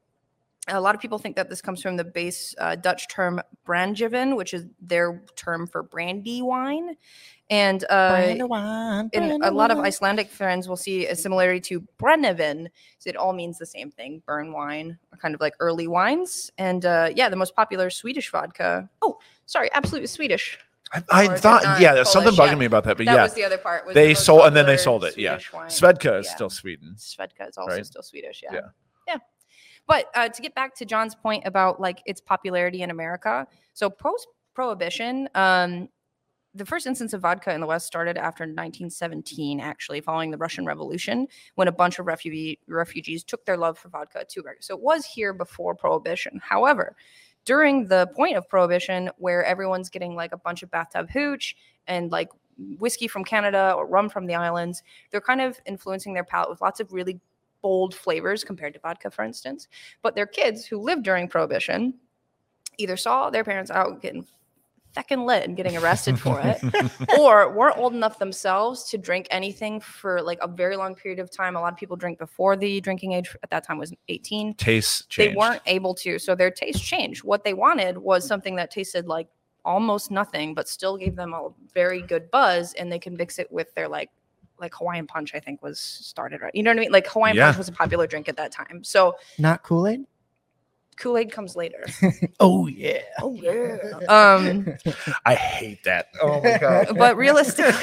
[0.69, 4.37] A lot of people think that this comes from the base uh, Dutch term brandjeven,
[4.37, 6.95] which is their term for brandy wine.
[7.49, 12.67] And uh, Brandywine, and a lot of Icelandic friends will see a similarity to Brennivin.
[12.99, 16.51] So it all means the same thing: burn wine, kind of like early wines.
[16.57, 18.89] And uh, yeah, the most popular Swedish vodka.
[19.01, 20.57] Oh, sorry, absolutely Swedish.
[20.93, 22.55] I, I thought, yeah, there's something bugging yeah.
[22.55, 23.85] me about that, but that yeah, was the other part.
[23.85, 25.17] was the they most sold and then they sold it.
[25.17, 25.69] Yeah, Swedish wine.
[25.69, 26.35] Svedka is Yeah.
[26.35, 26.95] still Sweden.
[26.97, 27.85] Svedka is also right?
[27.85, 28.41] still Swedish.
[28.43, 28.53] Yeah.
[28.53, 28.59] Yeah.
[29.87, 33.89] But uh, to get back to Jon's point about like its popularity in America, so
[33.89, 35.89] post prohibition, um,
[36.55, 40.65] the first instance of vodka in the West started after 1917, actually, following the Russian
[40.65, 44.61] Revolution, when a bunch of refugee refugees took their love for vodka to America.
[44.61, 46.39] So it was here before prohibition.
[46.43, 46.95] However,
[47.45, 51.55] during the point of prohibition, where everyone's getting like a bunch of bathtub hooch
[51.87, 52.29] and like
[52.77, 56.61] whiskey from Canada or rum from the islands, they're kind of influencing their palate with
[56.61, 57.19] lots of really
[57.63, 59.67] bold flavors compared to vodka, for instance.
[60.03, 61.95] But their kids who lived during prohibition
[62.77, 64.27] either saw their parents out getting
[64.95, 66.61] feckin' lit and getting arrested for it,
[67.19, 71.31] or weren't old enough themselves to drink anything for like a very long period of
[71.31, 71.55] time.
[71.55, 74.53] A lot of people drink before the drinking age at that time was 18.
[74.53, 77.23] Tastes They weren't able to, so their taste changed.
[77.23, 79.27] What they wanted was something that tasted like
[79.65, 83.51] almost nothing, but still gave them a very good buzz, and they can mix it
[83.51, 84.11] with their like
[84.63, 85.35] like Hawaiian punch.
[85.35, 86.53] I think was started right.
[86.55, 86.91] You know what I mean?
[86.91, 87.45] Like Hawaiian Yeah.
[87.47, 88.83] punch was a popular drink at that time.
[88.83, 90.05] So Not Kool Aid.
[90.97, 91.85] Kool Aid comes later.
[92.39, 92.99] Oh yeah.
[93.21, 93.77] Oh yeah.
[94.09, 94.65] Um,
[95.25, 96.07] I hate that.
[96.21, 96.97] Oh my god.
[96.97, 97.73] but realistically,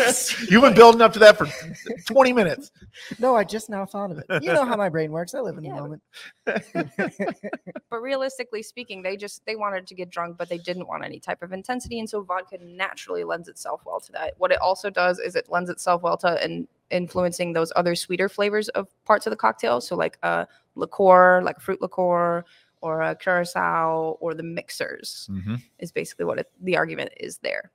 [0.50, 1.46] You've been building up to that for
[2.06, 2.70] 20 minutes.
[3.18, 4.42] no, I just now thought of it.
[4.42, 5.34] You know how my brain works.
[5.34, 6.02] I live in the moment.
[6.44, 11.20] but realistically speaking, they just they wanted to get drunk, but they didn't want any
[11.20, 14.34] type of intensity, and so vodka naturally lends itself well to that.
[14.38, 18.28] What it also does is it lends itself well to in, influencing those other sweeter
[18.28, 19.80] flavors of parts of the cocktail.
[19.80, 22.44] So like a liqueur, like a fruit liqueur,
[22.80, 27.70] or a curacao, or the mixers hmm is basically what it, the argument is there.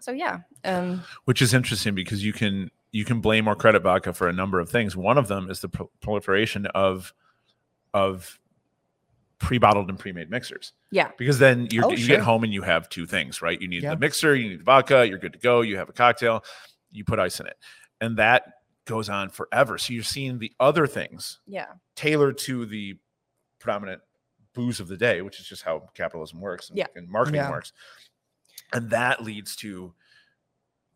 [0.00, 4.12] So yeah, um, Which is interesting because you can you can blame or credit vodka
[4.12, 4.96] for a number of things.
[4.96, 7.12] One of them is the pro- proliferation of
[7.94, 8.38] of
[9.38, 10.72] pre-bottled and pre-made mixers.
[10.90, 11.10] Yeah.
[11.16, 12.16] Because then you're, Oh, you sure.
[12.16, 13.60] get home and you have two things, right?
[13.60, 13.90] You need Yeah.
[13.94, 15.60] the mixer, you need the vodka, you're good to go.
[15.60, 16.44] You have a cocktail,
[16.90, 17.56] you put ice in it,
[18.00, 18.54] and that
[18.84, 19.78] goes on forever.
[19.78, 22.96] So you're seeing the other things yeah, tailored to the
[23.60, 24.00] predominant
[24.58, 26.86] booze of the day, which is just how capitalism works and, Yeah.
[26.96, 27.50] and marketing Yeah.
[27.50, 27.72] works.
[28.72, 29.94] And that leads to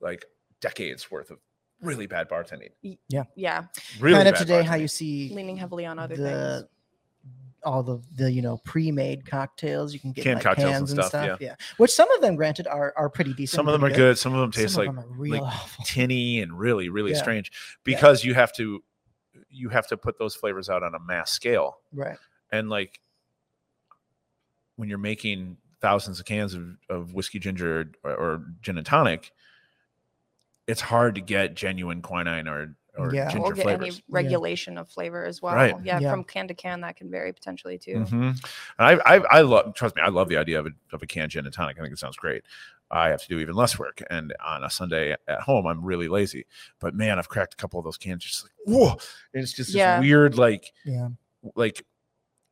[0.01, 0.25] like
[0.61, 1.39] decades worth of
[1.81, 2.71] really bad bartending.
[3.09, 3.65] yeah, Yeah.
[4.01, 6.69] Really kind of bad today, how you see leaning heavily on other the things.
[7.65, 10.75] all the the you know pre-made cocktails you can get in, Canned like cocktails and
[10.79, 11.55] cans and stuff, stuff, yeah.
[11.77, 14.19] which some of them granted are are pretty decent Some of them are pretty good.
[14.19, 15.85] Some of them taste some like of them like awful.
[15.85, 17.19] tinny and really, really Yeah.
[17.19, 17.53] strange
[17.85, 18.83] because you have to
[19.49, 21.79] you have to put those flavors out on a mass scale.
[21.93, 22.19] right
[22.51, 23.01] And like
[24.83, 29.31] when you're making thousands of cans of, of whiskey ginger or, or gin and tonic,
[30.67, 33.31] it's hard to get genuine quinine or or Yeah.
[33.31, 33.95] ginger or get flavors.
[33.95, 35.55] any regulation of flavor as well.
[35.55, 35.73] Right.
[35.85, 36.11] Yeah, Yeah.
[36.11, 37.99] from can to can, that can vary potentially too.
[37.99, 38.11] Mhm.
[38.33, 38.41] And
[38.79, 39.73] I, I, I love.
[39.77, 41.79] Trust me, I love the idea of a, of a canned gin and tonic.
[41.79, 42.43] I think it sounds great.
[42.91, 46.09] I have to do even less work, and on a Sunday at home, I'm really
[46.09, 46.45] lazy.
[46.81, 48.25] But man, I've cracked a couple of those cans.
[48.25, 48.97] Just like whoa,
[49.33, 50.01] and it's just Yeah.
[50.01, 51.09] this weird, like yeah
[51.55, 51.87] like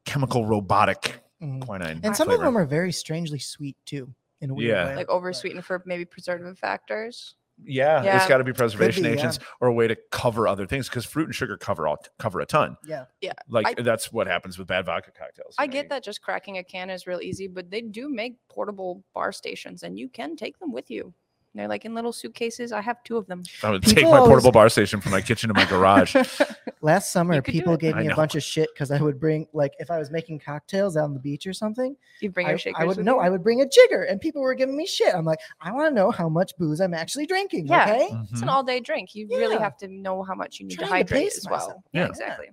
[0.06, 1.60] chemical robotic Mhm.
[1.62, 2.00] quinine.
[2.02, 2.42] and some flavor.
[2.42, 4.86] of them are very strangely sweet too in a weird Yeah.
[4.88, 4.96] way.
[4.96, 7.34] Like over sweetened for maybe preservative factors.
[7.62, 8.28] yeah, it's Yeah.
[8.28, 9.16] got to be preservation be, yeah.
[9.16, 12.40] agents or a way to cover other things because fruit and sugar cover all cover
[12.40, 12.74] a ton.
[12.86, 13.34] yeah yeah.
[13.48, 15.56] Like I- that's what happens with bad vodka cocktails.
[15.58, 18.36] I know, get that just cracking a can is real easy, but they do make
[18.48, 21.12] portable bar stations and you can take them with you.
[21.54, 22.70] They're like in little suitcases.
[22.70, 23.42] I have two of them.
[23.64, 26.14] I would People take my always- portable bar station from my kitchen to my garage.
[26.80, 29.20] last summer You could do people gave me a bunch of shit because i would
[29.20, 32.46] bring like if i was making cocktails out on the beach or something you bring
[32.46, 33.20] I, your I would with no you?
[33.20, 35.90] i would bring a jigger and people were giving me shit i'm like i want
[35.90, 37.82] to know how much booze i'm actually drinking Yeah.
[37.84, 38.42] okay It's Mhm.
[38.44, 39.14] an all day drink.
[39.14, 41.44] You really have to know how much you need to Trying to hydrate pace as
[41.50, 41.58] well.
[41.58, 41.82] myself.
[41.92, 42.08] Yeah, Yeah.
[42.08, 42.46] exactly.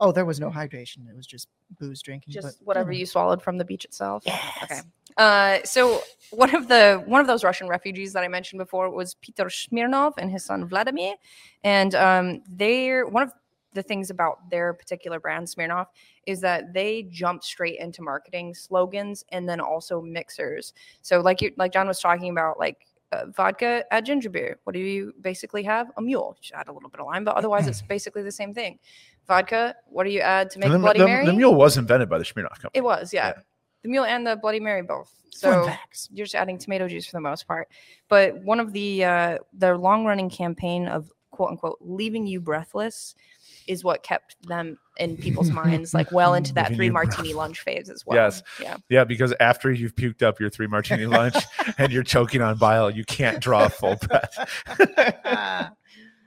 [0.00, 1.46] oh there was no hydration it was just
[1.78, 2.98] booze drinking Just but, whatever know.
[2.98, 4.24] you swallowed from the beach itself.
[4.26, 4.64] yes.
[4.64, 4.80] Okay.
[5.16, 9.14] Uh, so one of the one of those Russian refugees that I mentioned before was
[9.14, 11.14] Peter Smirnov and his son Vladimir,
[11.64, 13.32] and um, they're one of
[13.74, 15.86] the things about their particular brand Smirnoff
[16.26, 20.74] is that they jump straight into marketing slogans and then also mixers.
[21.00, 22.86] So like you like Jon was talking about like.
[23.12, 24.58] Uh, vodka add ginger beer.
[24.64, 25.90] What do you basically have?
[25.98, 26.34] A mule.
[26.40, 28.78] Just add a little bit of lime, but otherwise it's basically the same thing.
[29.28, 29.74] Vodka.
[29.84, 31.26] What do you add to make a the, Bloody the- Mary?
[31.26, 32.70] the mule was invented by the Smirnoff company.
[32.72, 33.34] It was, yeah.
[33.36, 33.42] Yeah.
[33.82, 35.12] The mule and the Bloody Mary both.
[35.30, 35.68] So
[36.12, 37.68] you're just adding tomato juice for the most part.
[38.08, 43.14] But one of the uh, their long running campaign of quote unquote leaving you breathless
[43.66, 47.60] is what kept them in people's minds like well into that three you martini lunch
[47.60, 48.16] phase as well.
[48.16, 48.42] Yes.
[48.60, 48.76] Yeah.
[48.88, 51.34] Yeah, because after you've puked up your three martini lunch
[51.78, 54.36] and you're choking on bile, you can't draw a full breath.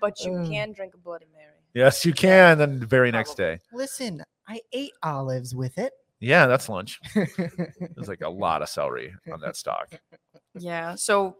[0.02, 0.50] But you Mm.
[0.50, 1.54] can drink a Bloody Mary.
[1.74, 2.58] yes, you can.
[2.58, 3.60] Then the very next day.
[3.74, 7.00] listen i ate olives with it Yeah, that's lunch.
[7.14, 9.90] There's like a lot of celery on that stock.
[10.58, 10.96] Yeah.
[10.96, 11.38] So,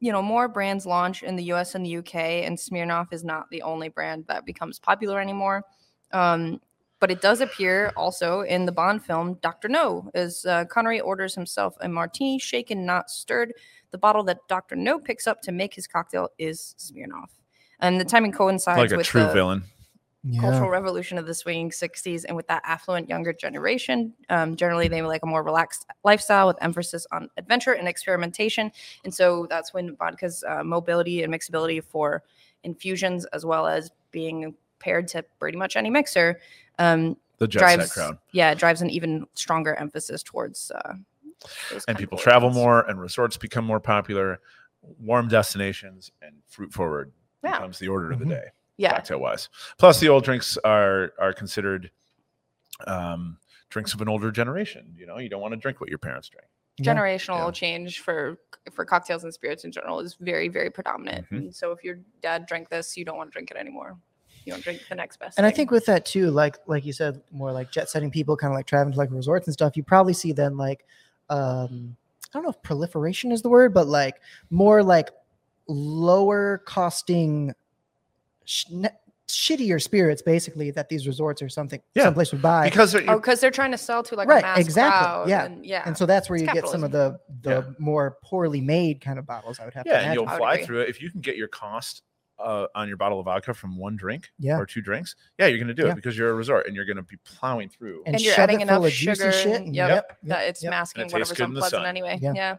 [0.00, 3.46] you know, more brands launch in the US and the UK, and Smirnoff is not
[3.50, 5.64] the only brand that becomes popular anymore.
[6.12, 6.60] Um,
[7.00, 9.68] but it does appear also in the Bond film Dr.
[9.68, 13.52] No, as uh, Connery orders himself a martini, shaken, not stirred.
[13.90, 14.76] The bottle that Dr.
[14.76, 17.30] No picks up to make his cocktail is Smirnoff.
[17.80, 19.64] And the timing coincides Like a with true the, villain.
[20.30, 20.40] Yeah.
[20.40, 25.00] cultural revolution of the swinging 60s and with that affluent younger generation um, generally they
[25.02, 28.70] like a more relaxed lifestyle with emphasis on adventure and experimentation
[29.04, 32.22] and so that's when vodka's uh, mobility and mixability for
[32.64, 36.38] infusions as well as being paired to pretty much any mixer
[36.78, 38.18] um, The jet drives set crowd.
[38.32, 40.94] yeah drives an even stronger emphasis towards uh,
[41.86, 44.40] and people travel more and resorts become more popular
[44.98, 47.12] warm destinations and fruit forward
[47.42, 47.52] Yeah.
[47.52, 48.30] becomes the order of the Mhm.
[48.30, 48.44] day
[48.78, 51.90] Yeah, cocktail wise plus the old drinks are are considered
[52.86, 53.38] um
[53.70, 56.28] drinks of an older generation you know you don't want to drink what your parents
[56.28, 56.46] drink
[56.80, 57.50] generational Yeah.
[57.50, 58.38] change for
[58.70, 61.26] for cocktails and spirits in general is very very predominant.
[61.28, 61.36] Mhm.
[61.38, 63.98] And so if your dad drank this, you don't want to drink it anymore.
[64.44, 65.38] You want to drink the next best.
[65.38, 68.36] And I think with that too, like like you said, more like jet setting people,
[68.36, 69.76] kind of like traveling to like resorts and stuff.
[69.76, 70.84] You probably see then like,
[71.30, 71.96] um,
[72.32, 75.08] I don't know if proliferation is the word, but like more like
[75.66, 77.54] lower costing,
[78.48, 78.64] sh-
[79.28, 82.64] shittier spirits, basically that these resorts or something Yeah, someplace would buy.
[82.70, 85.28] because they're- oh, because they're trying to sell to like Right, a mass exactly, crowd.
[85.28, 85.44] yeah.
[85.44, 85.82] and, yeah.
[85.84, 87.62] and so that's where It's you get some of the the Yeah.
[87.78, 89.60] more poorly made kind of bottles.
[89.60, 91.48] I would have to yeah and you'll fly through it if you can get your
[91.48, 92.02] cost
[92.38, 94.56] uh, on your bottle of vodka from one drink Yeah.
[94.58, 95.90] or two drinks yeah you're gonna do Yeah.
[95.92, 98.60] it because you're a resort and you're gonna be plowing through And you're shove adding
[98.62, 99.46] enough full of sugar shit.
[99.46, 100.70] and- and- yep, yep, that yep, it's yep.
[100.70, 101.86] masking it whatever's good the unpleasant sun.
[101.86, 102.18] anyway.
[102.22, 102.56] Yeah.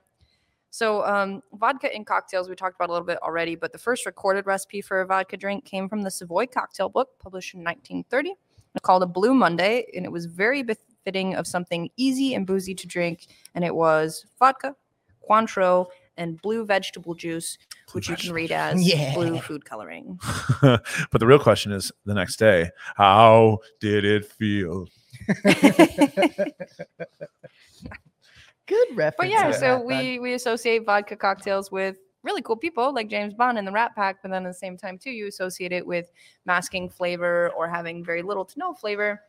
[0.69, 0.71] Yeah.
[0.71, 4.05] So um, vodka in cocktails, we talked about a little bit already, but the first
[4.05, 8.35] recorded recipe for a vodka drink came from the Savoy Cocktail Book, published in 1930.
[8.75, 12.75] It's called a Blue Monday, and it was very befitting of something easy and boozy
[12.75, 13.27] to drink.
[13.55, 14.75] And it was vodka,
[15.27, 18.75] Cointreau, and blue vegetable juice, Blue which you can read as
[19.13, 20.19] blue food coloring.
[20.61, 24.87] but the real question is the next day how did it feel
[28.69, 29.15] Good reference.
[29.17, 29.85] But yeah, so that, bud.
[29.87, 33.95] we we associate vodka cocktails with really cool people like James Bond and the Rat
[33.95, 36.11] Pack, but then at the same time too, you associate it with
[36.45, 39.21] masking flavor or having very little to no flavor.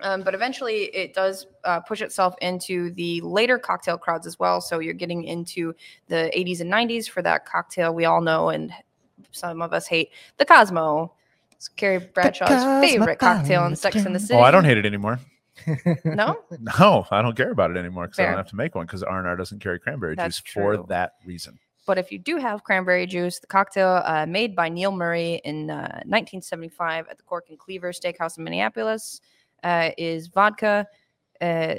[0.00, 4.60] Um, but eventually, it does uh, push itself into the later cocktail crowds as well.
[4.60, 5.72] So you're getting into
[6.08, 8.72] the 80s and 90s for that cocktail we all know and
[9.30, 11.12] some of us hate, the Cosmo.
[11.52, 14.34] It's Carrie Bradshaw's favorite cocktail in Sex in the City.
[14.34, 15.18] oh i don't hate it anymore
[16.04, 18.86] No, no i don't care about it anymore because i don't have to make one
[18.86, 21.58] because r&r doesn't carry cranberry That's juice for that reason.
[21.86, 25.70] But if you do have cranberry juice, the cocktail uh, made by Neal Murray in
[25.70, 29.20] uh, 1975 at the Cork and Cleaver Steakhouse in Minneapolis
[29.62, 30.88] uh, is vodka,
[31.40, 31.74] uh,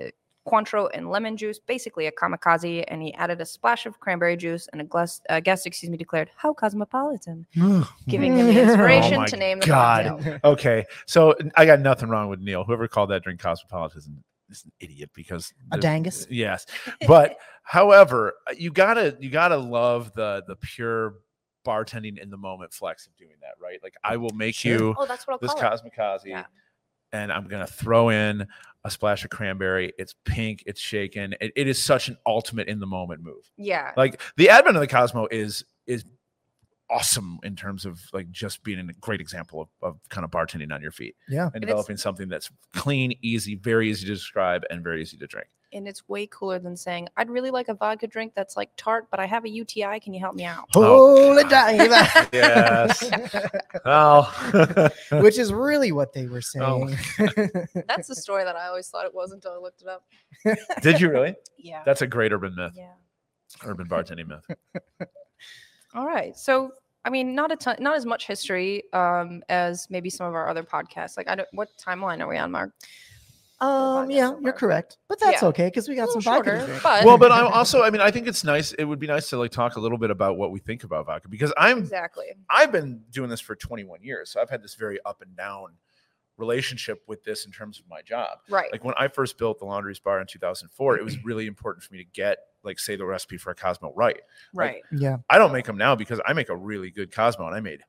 [0.48, 2.84] Cointreau, and lemon juice, basically a kamikaze.
[2.88, 5.98] And he added a splash of cranberry juice, and a guest, uh, guest excuse me,
[5.98, 7.46] declared, "How cosmopolitan,"
[8.08, 10.06] giving him the Oh inspiration my to name the God.
[10.08, 10.40] cocktail.
[10.44, 14.00] okay so i got nothing wrong with neal whoever called that drink cosmopolitan
[14.50, 16.26] is an idiot because A the- dangus?
[16.30, 16.66] yes
[17.08, 21.16] but however uh, you gotta you gotta love the the pure
[21.66, 24.72] bartending in the moment flex of doing that right like i will make Sure.
[24.72, 26.22] you Oh, that's what I'll this call it.
[26.26, 26.46] Yeah.
[27.12, 28.48] and i'm gonna throw in
[28.88, 32.80] a splash of cranberry it's pink it's shaken it, it is such an ultimate in
[32.80, 33.44] the moment move.
[33.58, 36.06] Yeah, like the advent of the cosmo is is
[36.90, 40.72] awesome in terms of like just being a great example of, of kind of bartending
[40.74, 41.48] on your feet Yeah.
[41.54, 45.28] and it's- developing something that's clean easy very easy to describe and very easy to
[45.28, 48.70] drink and it's way cooler than saying, "I'd really like a vodka drink that's like
[48.78, 50.00] tart, but I have a UTI.
[50.00, 51.50] Can you help me out?" Oh, Holy God.
[51.50, 52.28] dive.
[52.34, 53.04] Yes.
[53.86, 54.24] well
[55.22, 56.66] Which is really what they were saying.
[56.66, 56.88] Oh.
[56.88, 57.50] saying.
[57.88, 60.04] That's the story that I always thought it was until I looked it up.
[60.82, 61.82] did you really Yeah.
[61.86, 62.92] that's a great urban myth Yeah.
[63.66, 65.10] urban bartending myth
[65.96, 66.36] All right.
[66.38, 66.72] So,
[67.06, 70.48] I mean, not a ton, not as much history um, as maybe some of our
[70.50, 71.16] other podcasts.
[71.18, 71.48] Like, I don't.
[71.54, 72.72] What timeline are we on, Marc?
[73.60, 74.98] Um, yeah, so you're correct.
[75.08, 75.48] But that's Yeah.
[75.50, 76.52] okay because we got some vodka.
[76.52, 76.84] shorter, drink.
[76.84, 79.30] but well but i'm also i mean i think it's nice it would be nice
[79.30, 82.26] to like talk a little bit about what we think about vodka because i'm exactly.
[82.50, 85.70] I've been doing this for 21 years, so I've had this very up and down
[86.38, 88.38] relationship with this in terms of my job.
[88.50, 88.72] Right.
[88.72, 91.94] Like when I first built the Laundries Bar in 2004, it was really important for
[91.94, 94.20] me to get, like, say, the recipe for a Cosmo right.
[94.54, 94.82] right.
[94.92, 95.18] Yeah.
[95.30, 97.82] I don't make them now because I make a really good Cosmo, and I made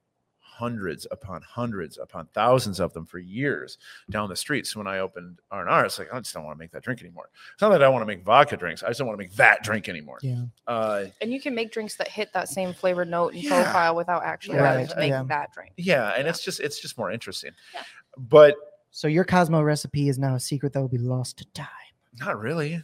[0.58, 3.78] hundreds upon hundreds upon thousands of them for years
[4.10, 4.66] down the street.
[4.66, 6.72] So when I opened R and R, it's like I just don't want to make
[6.72, 7.28] that drink anymore.
[7.54, 9.34] It's not that I want to make vodka drinks; I just don't want to make
[9.36, 10.18] that drink anymore.
[10.22, 10.42] Yeah.
[10.66, 13.62] Uh, And you can make drinks that hit that same flavor note and Yeah.
[13.62, 15.22] profile without actually Yeah, having to make yeah.
[15.28, 15.72] that drink.
[15.76, 16.30] yeah, and Yeah.
[16.30, 17.52] it's just it's just more interesting.
[17.74, 17.82] Yeah.
[18.16, 18.56] But
[18.90, 21.66] So your Cosmo recipe is now a secret that will be lost to time.
[22.18, 22.82] not really.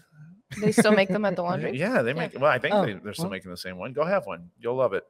[0.61, 1.77] They still make them at the laundry.
[1.77, 2.15] Yeah, they Yeah.
[2.15, 2.39] make.
[2.39, 3.31] Well, I think Oh, they, they're still well.
[3.33, 3.93] making the same one.
[3.93, 4.51] Go have one.
[4.61, 5.05] You'll love it.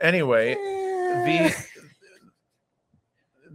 [0.00, 1.66] Anyway, the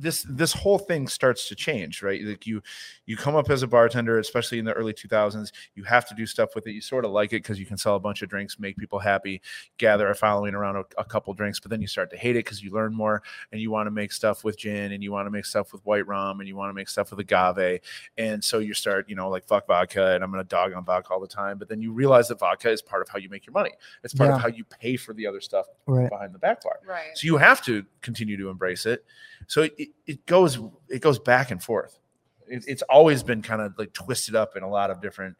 [0.04, 2.22] this this whole thing starts to change, right?
[2.22, 2.62] Like you
[3.06, 5.51] you come up as a bartender, especially in the early 2000s.
[5.76, 6.74] You have to do stuff with it.
[6.74, 8.99] You sort of like it because you can sell a bunch of drinks, make people
[8.99, 9.41] happy,
[9.78, 11.60] gather a following around a, a couple drinks.
[11.60, 13.91] But then you start to hate it because you learn more, and you want to
[13.91, 16.56] make stuff with gin, and you want to make stuff with white rum, and you
[16.56, 17.80] want to make stuff with agave.
[18.18, 21.14] And so you start, you know, like fuck vodka, and I'm gonna dog on vodka
[21.14, 21.58] all the time.
[21.58, 23.72] But then you realize that vodka is part of how you make your money.
[24.04, 26.10] It's part of how you pay for the other stuff right.
[26.10, 26.80] behind the back bar.
[26.86, 27.16] Right.
[27.16, 29.06] So you have to continue to embrace it.
[29.48, 32.00] So it, it goes it goes back and forth.
[32.48, 35.36] It, it's always been kind of like twisted up in a lot of different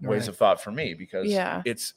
[0.00, 0.28] ways Right.
[0.28, 1.62] of thought for me because Yeah.
[1.64, 1.94] it's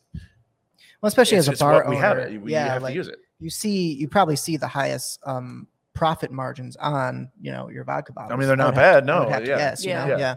[1.01, 2.41] Well, especially it's, as a bar what we have it.
[2.41, 3.19] We yeah, have like to use it.
[3.39, 8.13] you see, you probably see the highest um, profit margins on you know your vodka
[8.13, 8.31] bottles.
[8.33, 9.75] I mean, they're not bad, to- no, have to yeah.
[9.79, 10.17] you know, Yeah.
[10.17, 10.35] yeah.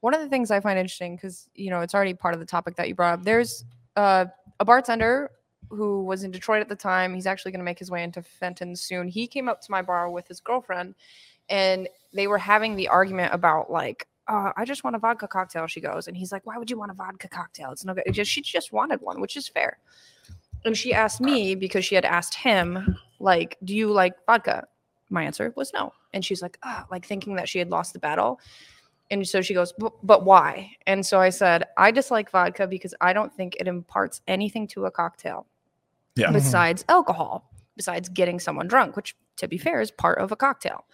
[0.00, 2.46] One of the things I find interesting because you know it's already part of the
[2.46, 3.24] topic that you brought up.
[3.24, 3.64] There's
[3.96, 4.26] uh,
[4.60, 5.30] a bartender
[5.74, 7.14] who was in Detroit at the time.
[7.14, 9.08] He's actually going to make his way into Fenton soon.
[9.08, 10.94] He came up to my bar with his girlfriend,
[11.48, 15.66] and they were having the argument about like, uh, "I just want a vodka cocktail."
[15.66, 17.72] She goes, and he's like, "Why would you want a vodka cocktail?
[17.72, 19.78] It's no good." She just wanted one, which is fair.
[20.64, 24.66] And she asked me because she had asked him, like, "Do you like vodka?"
[25.10, 27.98] My answer was no, and she's like, "Ah," like thinking that she had lost the
[27.98, 28.40] battle.
[29.10, 29.72] And so she goes,
[30.02, 30.70] but why?
[30.86, 34.86] And so I said, I dislike vodka because I don't think it imparts anything to
[34.86, 35.46] a cocktail
[36.16, 36.28] Yeah.
[36.28, 36.34] Mhm.
[36.34, 40.84] besides alcohol, besides getting someone drunk, which to be fair is part of a cocktail.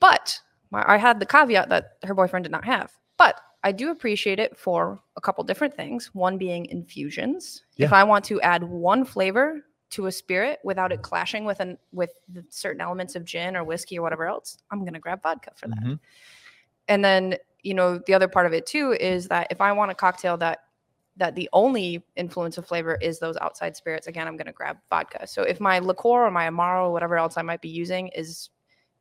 [0.00, 0.40] But
[0.70, 2.92] my, I had the caveat that her boyfriend did not have.
[3.18, 6.10] But I do appreciate it for a couple different things.
[6.14, 7.62] One being infusions.
[7.86, 11.78] If I want to add one flavor to a spirit without it clashing with an
[11.92, 12.10] with
[12.48, 15.78] certain elements of gin or whiskey or whatever else, I'm gonna grab vodka for that
[15.78, 16.00] Mhm.
[16.88, 19.88] and then you know the other part of it too is that if i want
[19.90, 20.64] a cocktail that
[21.16, 24.78] that the only influence of flavor is those outside spirits again i'm going to grab
[24.90, 28.08] vodka so if my liqueur or my amaro or whatever else i might be using
[28.08, 28.50] is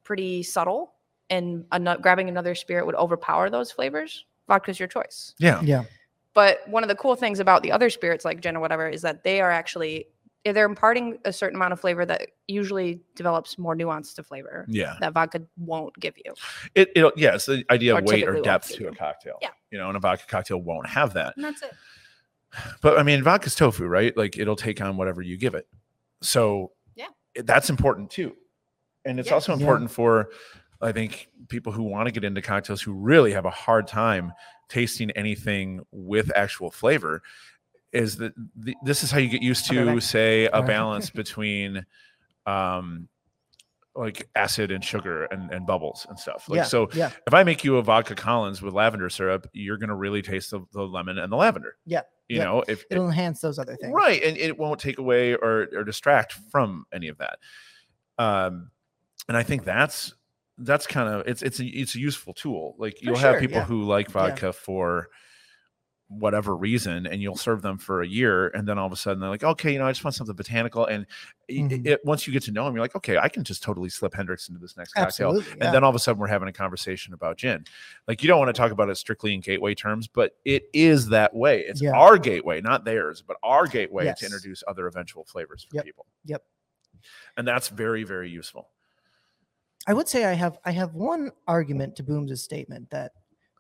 [0.04, 0.94] pretty subtle
[1.30, 5.62] and ano- grabbing another spirit would overpower those flavors vodka's your choice Yeah.
[5.64, 5.84] Yeah.
[6.34, 9.02] but one of the cool things about the other spirits like gin or whatever is
[9.04, 10.08] that they are actually
[10.44, 14.96] they're imparting a certain amount of flavor that usually develops more nuance to flavor Yeah.
[15.00, 16.34] that vodka won't give you
[16.74, 19.38] It, it yeah, it's the idea Or of weight or depth to a cocktail.
[19.42, 19.50] Yeah.
[19.70, 21.36] You know, and a vodka cocktail won't have that.
[21.36, 21.72] and that's it
[22.82, 24.16] But I mean, vodka's tofu, right?
[24.18, 25.68] Like it'll take on whatever you give it.
[26.22, 27.08] So Yeah.
[27.36, 28.36] it- that's important too.
[29.06, 29.36] And it's Yeah.
[29.36, 29.60] also Yeah.
[29.60, 30.32] important for,
[30.82, 34.34] I think, people who want to get into cocktails who really have a hard time
[34.70, 37.22] tasting anything with actual flavor.
[37.94, 41.86] Is that the, this is how you get used to, say, a balance between,
[42.46, 43.08] um,
[43.96, 46.48] like acid and sugar and, and bubbles and stuff.
[46.48, 46.64] Like yeah.
[46.64, 47.12] so, yeah.
[47.28, 50.62] if I make you a vodka Collins with lavender syrup, you're gonna really taste the,
[50.72, 51.76] the lemon and the lavender.
[51.86, 52.44] Yeah, You yeah.
[52.46, 53.94] know, if It'll enhance those other things.
[53.94, 57.40] right, and it won't take away or or distract from any of that.
[58.18, 58.72] Um,
[59.28, 60.14] and I think that's
[60.58, 62.76] that's kind of it's it's a it's a useful tool.
[62.78, 65.10] Like you'll have people who like vodka for
[66.20, 69.22] whatever reason and you'll serve them for a year and then all of a sudden
[69.22, 71.06] they're like okay you know i just want something botanical and
[71.50, 71.86] i- Mhm.
[71.88, 74.14] it, once you get to know them you're like okay i can just totally slip
[74.14, 75.66] Hendrick's into this next cocktail Absolutely.
[75.66, 77.64] and then all of a sudden we're having a conversation about gin
[78.10, 81.08] like you don't want to talk about it strictly in gateway terms but it is
[81.10, 81.92] that way it's Yeah.
[81.92, 84.20] our gateway not theirs but our gateway Yes.
[84.20, 85.86] to introduce other eventual flavors for Yep.
[85.86, 86.44] people Yep.
[87.38, 88.68] and that's very very useful
[89.88, 93.14] I would say I have I have one argument to Booms' statement that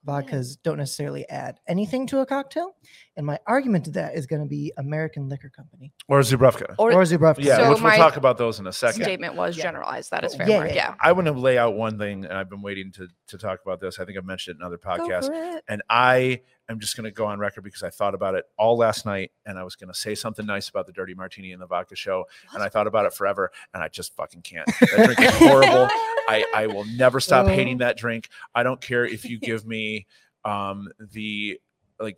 [0.07, 2.75] vodkas don't necessarily add anything to a cocktail,
[3.15, 6.93] and my argument to that is going to be American Liquor Company or Żubrówka or,
[6.93, 7.43] or Żubrówka.
[7.43, 9.63] yeah So which we'll talk about those in a second statement was Yeah.
[9.63, 10.11] generalized.
[10.11, 10.47] That is oh, fair.
[10.49, 10.95] Yeah, yeah, Yeah.
[10.99, 13.79] i want to lay out one thing and i've been waiting to to talk about
[13.79, 15.29] this i think i've mentioned it in other podcasts
[15.67, 16.41] and I
[16.71, 19.31] am just going to go on record because I thought about it all last night,
[19.45, 21.95] and I was going to say something nice about the Dirty Martini and the Vodka
[21.95, 24.67] Show, and I thought about it forever, and I just fucking can't.
[24.67, 25.87] That drink is horrible.
[26.27, 28.29] I I will never stop hating that drink.
[28.55, 30.07] I don't care if you give me
[30.43, 31.59] um the
[31.99, 32.17] like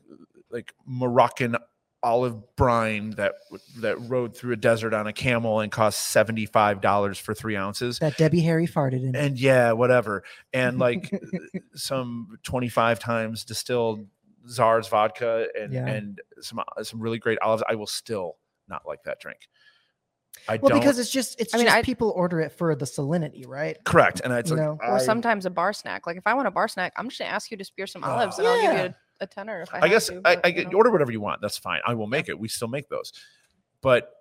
[0.50, 1.58] like Moroccan
[2.02, 3.34] olive brine that
[3.78, 7.56] that rode through a desert on a camel and cost seventy five dollars for three
[7.56, 9.16] ounces that Debbie Harry farted in.
[9.16, 10.24] and yeah, whatever.
[10.52, 11.10] And like
[11.76, 14.06] some 25 times distilled
[14.48, 15.88] Czar's vodka and Yeah.
[15.88, 18.38] and some uh, some really great olives, I will still
[18.68, 19.40] not like that drink.
[20.50, 22.76] I well, don't because it's just it's I mean, just I- people order it for
[22.76, 23.78] the salinity, right?
[23.86, 24.22] correct.
[24.24, 26.08] And it's you like know, Or I, sometimes a bar snack.
[26.08, 28.04] Like if I want a bar snack, I'm just gonna ask you to spear some
[28.04, 29.78] olives, and I'll give you a, a tenner if I.
[29.78, 30.78] I have guess to, I, but, I you get know.
[30.78, 31.40] order whatever you want.
[31.42, 31.82] That's fine.
[31.86, 32.38] I will make it.
[32.38, 33.14] We still make those.
[33.82, 34.12] But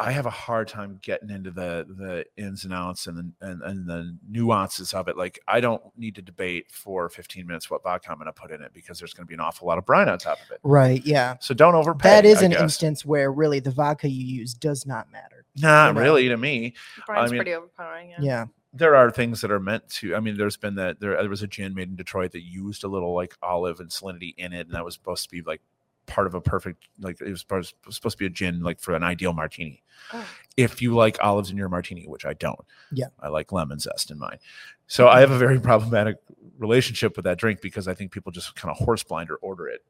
[0.00, 3.62] I have a hard time getting into the the ins and outs and the, and,
[3.62, 5.16] and the nuances of it.
[5.16, 8.50] Like I don't need to debate for 15 minutes what vodka I'm going to put
[8.50, 10.50] in it because there's going to be an awful lot of brine on top of
[10.52, 10.60] it.
[10.62, 11.04] Right.
[11.04, 11.36] Yeah.
[11.40, 12.08] So don't overpay.
[12.08, 12.62] That is I an guess.
[12.62, 15.44] instance where really the vodka you use does not matter.
[15.56, 16.00] Not you know.
[16.00, 16.74] really to me.
[17.06, 18.10] Brian's mean- pretty overpowering.
[18.10, 18.16] Yeah.
[18.20, 18.44] Yeah.
[18.72, 20.14] There are things that are meant to.
[20.14, 22.84] I mean, there's been that there, there was a gin made in Detroit that used
[22.84, 25.60] a little like olive and salinity in it, and that was supposed to be like
[26.10, 28.94] part of a perfect like it was supposed supposed to be a gin like for
[28.94, 29.82] an ideal martini.
[30.12, 30.26] Oh.
[30.56, 32.58] If you like olives in your martini, which I don't,
[32.92, 33.06] Yeah.
[33.20, 34.38] I like lemon zest in mine.
[34.88, 36.16] So I have a very problematic
[36.58, 39.68] relationship with that drink because I think people just kind of horse blind or order
[39.68, 39.84] it.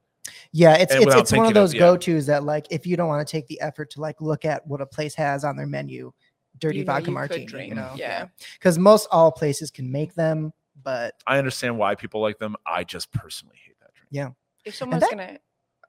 [0.52, 1.80] Yeah, it's And it's, it's one of those yeah.
[1.80, 4.44] go tos that like if you don't want to take the effort to like look
[4.44, 6.12] at what a place has on their menu,
[6.58, 8.26] dirty You know vodka martini, drink, you know, yeah.
[8.58, 10.52] because most all places can make them,
[10.82, 12.54] but I understand why people like them.
[12.66, 14.08] I just personally hate that drink.
[14.10, 14.28] Yeah.
[14.64, 15.38] if someone's that- gonna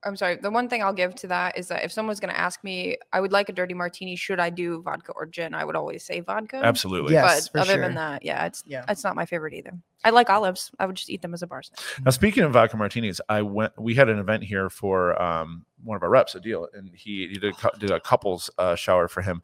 [0.03, 2.63] i'm sorry the one thing i'll give to that is that if someone's gonna ask
[2.63, 5.75] me i would like a dirty martini should i do vodka or gin i would
[5.75, 7.13] always say vodka Absolutely.
[7.13, 7.21] Yeah.
[7.23, 7.81] but Yes, for other sure.
[7.81, 8.83] than that yeah it's Yeah.
[8.89, 9.73] it's not my favorite either
[10.03, 12.53] i like olives i would just eat them as a bar snack Now, speaking of
[12.53, 13.73] vodka martinis, I went.
[13.79, 17.27] We had an event here for um, one of our reps, a deal, and he,
[17.27, 19.41] he did, a, did a couples uh, shower for him,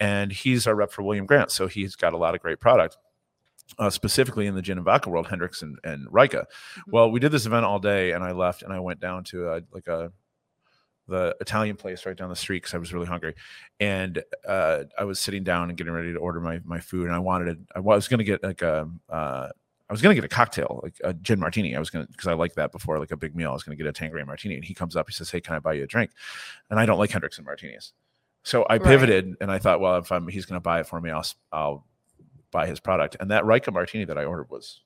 [0.00, 2.98] and he's our rep for William Grant, so he's got a lot of great product.
[3.78, 6.44] Uh, specifically in the gin and vodka world, Hendrick's and, and Reyka.
[6.88, 9.48] Well, we did this event all day, and I left, and I went down to
[9.50, 10.12] a, like a
[11.08, 13.34] the Italian place right down the street because I was really hungry,
[13.80, 17.14] and uh, I was sitting down and getting ready to order my my food, and
[17.14, 19.48] I wanted I was going to get like a uh,
[19.88, 21.74] I was gonna get a cocktail, like a gin martini.
[21.74, 23.50] I was gonna because I like that before like a big meal.
[23.50, 25.08] I was gonna get a Tanqueray martini, and he comes up.
[25.08, 26.10] He says, "Hey, can I buy you a drink?"
[26.70, 27.92] And I don't like Hendrick's and martinis,
[28.44, 28.82] so I Right.
[28.84, 31.34] pivoted and I thought, well, if I'm he's gonna buy it for me, I'll s-
[31.50, 31.86] I'll
[32.50, 33.16] buy his product.
[33.20, 34.82] And that Reyka martini that I ordered was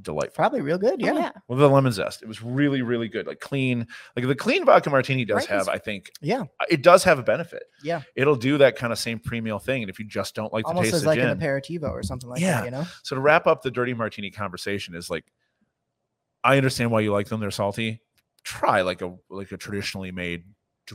[0.00, 1.02] delightful Probably real good.
[1.02, 1.32] Oh, Yeah.
[1.48, 2.22] with the lemon zest.
[2.22, 3.86] It was really really good, like clean.
[4.14, 6.42] Like the clean vodka martini does Reyka's- have, I think, Yeah.
[6.60, 7.64] Uh, it does have a benefit.
[7.82, 8.02] Yeah.
[8.14, 10.72] It'll do that kind of same premium thing, and if you just don't like the
[10.74, 12.60] taste as of like gin, an aperitivo or something like Yeah.
[12.60, 12.86] that, you know?
[13.02, 15.24] So to wrap up the dirty martini conversation is like,
[16.44, 17.40] I understand why you like them.
[17.40, 18.00] They're salty.
[18.44, 20.44] Try like a like a traditionally made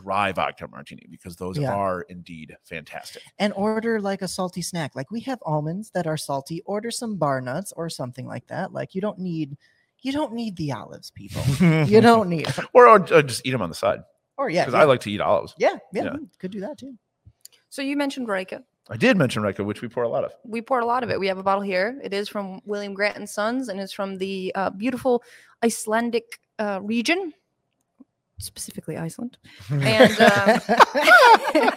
[0.01, 1.73] dry vodka martini because those Yeah.
[1.73, 3.21] are indeed fantastic.
[3.39, 4.95] And order like a salty snack.
[4.95, 6.61] Like we have almonds that are salty.
[6.65, 8.73] Order some bar nuts or something like that.
[8.73, 9.57] Like you don't need
[10.01, 11.41] you don't need the olives, people.
[11.85, 13.99] you don't need or, or just eat them on the side
[14.37, 14.63] Or yeah.
[14.65, 15.53] because Yeah, I like to eat olives.
[15.57, 16.09] yeah, yeah, yeah.
[16.11, 16.97] mm, could do that too.
[17.69, 18.63] so you mentioned Reyka.
[18.89, 20.33] I did mention Reyka, which we pour a lot of.
[20.43, 21.17] we pour a lot of it.
[21.19, 21.97] We have a bottle here.
[22.03, 25.23] It is from William Grant and Sons, and it's from the uh, beautiful
[25.63, 27.31] Icelandic uh, region,
[28.43, 29.37] specifically Iceland.
[29.69, 30.61] And um,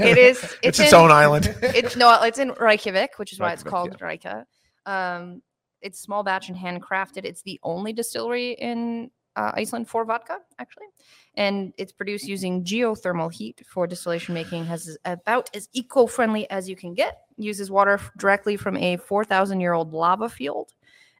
[0.00, 1.54] it is it's, It's its own island.
[1.62, 4.44] It's no, it's in Reykjavik, which is why it's called Reyka.
[4.86, 5.42] Um,
[5.80, 7.24] it's small batch and handcrafted.
[7.24, 10.86] It's the only distillery in uh, Iceland for vodka, actually,
[11.34, 14.64] and it's produced using geothermal heat for distillation making.
[14.64, 17.22] Has about as eco-friendly as you can get.
[17.36, 20.72] Uses water f- directly from a 4,000-year-old lava field.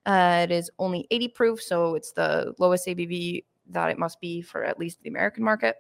[0.07, 4.43] Uh, it is only 80 proof, so it's the lowest ABV that it must be
[4.43, 5.77] for at least the American market.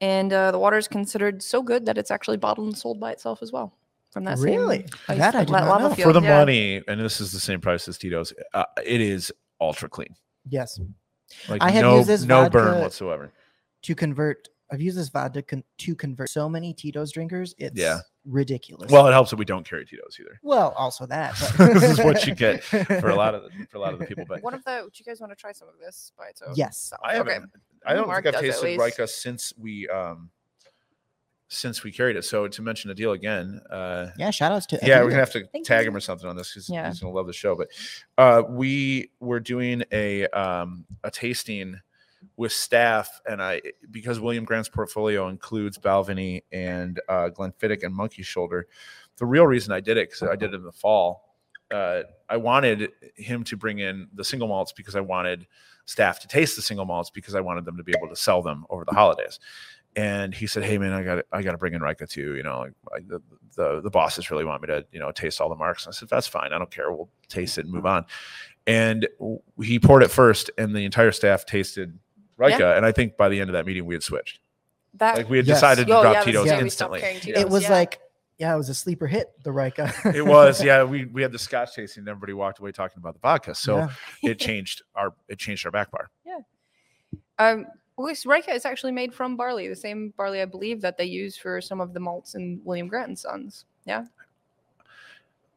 [0.00, 3.12] And uh, the water is considered so good that it's actually bottled and sold by
[3.12, 3.76] itself as well.
[4.10, 4.78] From that Really?
[5.08, 5.94] same That I ice- did not lava know.
[5.94, 6.08] field.
[6.08, 6.38] For the yeah.
[6.38, 10.14] money, and this is the same price as Tito's, uh, it is ultra clean.
[10.48, 10.78] yes.
[11.48, 13.32] Like I have no, used this no burn whatsoever.
[13.82, 17.54] To convert I've used this vodka con- to convert so many Tito's drinkers.
[17.58, 17.98] It's Yeah.
[18.24, 18.90] ridiculous.
[18.90, 20.40] Well, it helps that we don't carry Tito's either.
[20.42, 21.34] well, also that.
[21.58, 24.06] This is what you get for a lot of the, for a lot of the
[24.06, 24.24] people.
[24.26, 24.88] But One of the.
[24.90, 26.56] Do you guys want to try some of this by itself?
[26.56, 26.92] Yes.
[27.04, 27.50] I haven't.
[27.84, 28.80] I don't Marc think I've tasted least.
[28.98, 30.30] Reyka since we um
[31.48, 32.24] since we carried it.
[32.24, 35.32] So to mention the deal again, uh Yeah, shout outs to yeah, we're gonna have
[35.32, 35.90] to Thank tag you.
[35.90, 36.88] him or something on this because Yeah.
[36.88, 37.54] he's gonna love the show.
[37.56, 37.68] But
[38.16, 41.78] uh we were doing a um a tasting
[42.36, 43.60] with staff and I
[43.90, 48.66] because William Grant's portfolio includes Balvenie and uh Glenfiddich and Monkey Shoulder.
[49.18, 51.28] The real reason I did it because I did it in the fall.
[51.72, 55.46] Uh, I wanted him to bring in the single malts because I wanted
[55.86, 58.42] staff to taste the single malts because I wanted them to be able to sell
[58.42, 59.40] them over the holidays.
[59.96, 62.34] And he said, "Hey man, I got I got to bring in Reyka too.
[62.34, 63.20] You know, like the,
[63.56, 65.94] the the bosses really want me to you know taste all the marks." And I
[65.94, 66.52] said, "That's fine.
[66.52, 66.90] I don't care.
[66.90, 68.06] We'll taste it and move on."
[68.66, 69.06] And
[69.60, 71.98] he poured it first, and the entire staff tasted
[72.38, 72.76] Reyka.
[72.76, 74.40] And I think by the end of that meeting, we had switched.
[74.94, 75.16] That.
[75.16, 75.56] Like we had Yes.
[75.58, 77.20] decided to Oh, drop yeah, Tito's day we stopped instantly.
[77.20, 77.42] Tito's.
[77.42, 77.70] It was yeah.
[77.70, 78.00] like,
[78.38, 80.14] yeah, it was a sleeper hit, the Reyka.
[80.14, 80.84] It was, yeah.
[80.84, 83.54] We we had the Scotch tasting, and everybody walked away talking about the vodka.
[83.54, 83.90] So Yeah.
[84.30, 86.10] it changed our it changed our back bar.
[86.26, 86.38] Yeah.
[87.38, 87.66] Um,
[87.96, 91.04] well, this Reyka is actually made from barley, the same barley I believe that they
[91.04, 93.64] use for some of the malts in William Grant and Sons.
[93.84, 94.04] Yeah.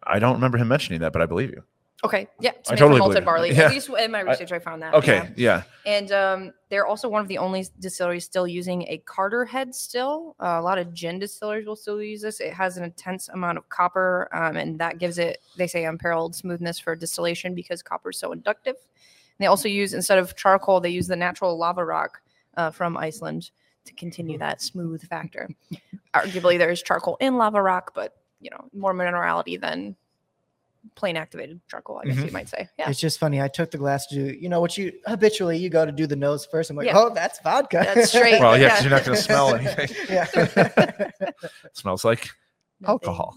[0.03, 1.63] I don't remember him mentioning that, but I believe you.
[2.03, 2.27] Okay.
[2.39, 2.51] Yeah.
[2.59, 3.51] It's I totally from malted barley.
[3.51, 3.63] Yeah.
[3.63, 4.93] At least in my research, I, found that.
[4.93, 5.63] Okay, yeah.
[5.85, 5.91] yeah.
[5.91, 10.35] And um, they're also one of the only distilleries still using a Carter head still.
[10.39, 12.41] Uh, a lot of gin distillers will still use this.
[12.41, 16.35] It has an intense amount of copper, um, and that gives it, they say, unparalleled
[16.35, 18.75] smoothness for distillation because copper is so inductive.
[18.75, 22.21] And they also use, instead of charcoal, they use the natural lava rock
[22.57, 23.51] uh, from Iceland
[23.85, 25.49] to continue that smooth factor.
[26.13, 29.95] Arguably, there is charcoal in lava rock, but you know, more minerality than
[30.95, 32.25] plain activated charcoal, I guess Mhm.
[32.27, 32.69] you might say.
[32.77, 32.89] Yeah.
[32.89, 33.41] It's just funny.
[33.41, 36.05] I took the glass to do, you know, what you habitually you go to do
[36.05, 36.69] the nose first.
[36.69, 36.93] I'm like, Yeah.
[36.97, 37.81] oh, that's vodka.
[37.93, 38.39] That's straight.
[38.39, 38.81] Well, yeah, Yeah.
[38.81, 39.89] you're not going to smell anything.
[40.09, 40.25] yeah.
[41.73, 42.29] Smells like
[42.85, 43.35] alcohol.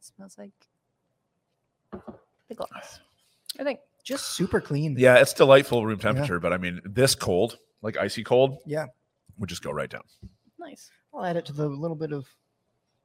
[0.00, 0.52] smells like
[2.48, 3.00] the glass.
[3.58, 3.80] I think.
[4.04, 4.96] just super clean.
[4.98, 8.86] Yeah, it's delightful room temperature, but I mean, this cold, like icy cold, Yeah.
[9.38, 10.02] would just go right down.
[10.58, 10.90] Nice.
[11.14, 12.26] I'll add it to the little bit of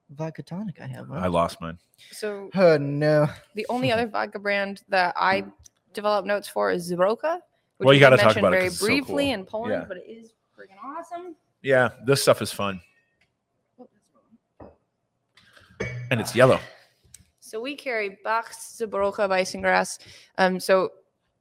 [0.09, 1.11] vodka tonic I have.
[1.11, 1.77] I lost mine.
[2.11, 3.27] So Oh no.
[3.55, 5.45] the only other vodka brand that I
[5.93, 7.39] develop notes for is Żubrówka.
[7.77, 9.25] Which Well, you we gotta did talk mention about it very 'cause it's so briefly
[9.25, 9.33] cool.
[9.33, 9.85] in Poland, Yeah.
[9.87, 11.35] but it is freaking awesome.
[11.61, 12.81] Yeah, this stuff is fun,
[16.11, 16.59] and it's yellow.
[17.39, 19.99] So we carry Bach Żubrówka bison grass.
[20.37, 20.89] Um, so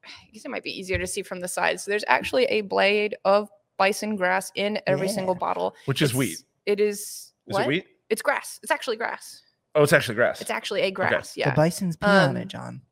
[0.05, 1.81] I guess it might be easier to see from the side.
[1.81, 5.13] So there's actually a blade of bison grass in every Yeah.
[5.15, 5.75] single bottle.
[5.87, 6.39] Which is It's- wheat.
[6.67, 6.99] It is.
[7.47, 7.63] Is what?
[7.63, 7.87] it wheat?
[8.11, 8.59] It's grass.
[8.63, 9.43] It's actually grass.
[9.75, 10.41] Oh, it's actually grass.
[10.41, 11.35] It's actually a grass.
[11.35, 11.51] The Yeah.
[11.51, 12.83] The bison's pee on Um, it, Jon.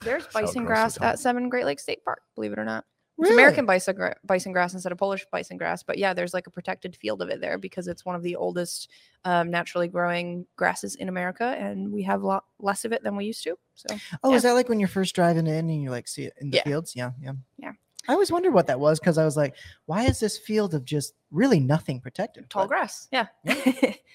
[0.00, 2.22] There's bison grass at Seven Great Lakes State Park.
[2.34, 2.84] Believe it or not.
[3.20, 5.82] It's American bison, gra- bison grass instead of Polish bison grass.
[5.82, 8.36] But yeah, there's like a protected field of it there because it's one of the
[8.36, 8.88] oldest
[9.24, 13.16] um, naturally growing grasses in America, and we have a lot less of it than
[13.16, 13.58] we used to.
[13.74, 14.36] So Oh, yeah.
[14.36, 16.58] is that like when you're first driving in and you like see it in the
[16.58, 16.62] Yeah.
[16.62, 16.94] fields?
[16.94, 17.72] Yeah, yeah, Yeah.
[18.08, 19.54] I always wondered what that was because I was like,
[19.86, 22.48] why is this field of just really nothing protected?
[22.48, 23.26] tall But- grass, yeah.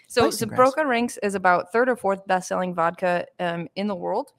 [0.08, 0.60] so Bison grass.
[0.74, 4.32] Żubrówka ranks is about third or fourth best-selling vodka um, in the world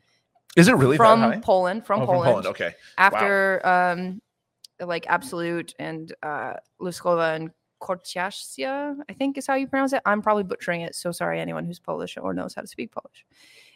[0.56, 1.40] Is it really from that high?
[1.40, 1.86] Poland.
[1.86, 2.46] From Oh, Poland.
[2.46, 2.74] Okay.
[2.98, 4.20] after um
[4.80, 7.50] like Absolut and uh Luksusowa and
[7.80, 11.64] korciasia i think is how you pronounce it i'm probably butchering it so sorry anyone
[11.66, 13.24] who's polish or knows how to speak polish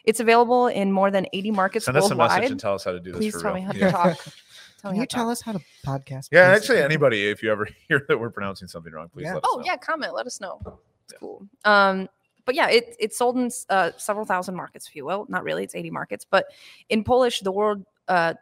[0.03, 2.91] it's available in more than 80 markets Send us a message and tell us how
[2.91, 3.19] to do this.
[3.19, 3.63] please for tell real.
[3.67, 4.17] me how to talk
[4.81, 6.29] tell Can you tell us how to podcast?
[6.31, 6.61] Yeah, please?
[6.61, 9.35] actually, anybody, if you ever hear that we're pronouncing something wrong, please Yeah.
[9.35, 9.65] let us oh know.
[9.65, 10.59] yeah comment let us know
[11.05, 11.19] it's Yeah.
[11.19, 12.07] cool um
[12.45, 15.63] but yeah it, it's sold in uh, several thousand markets if you will not really
[15.63, 16.45] it's 80 markets but
[16.89, 18.33] in polish the word uh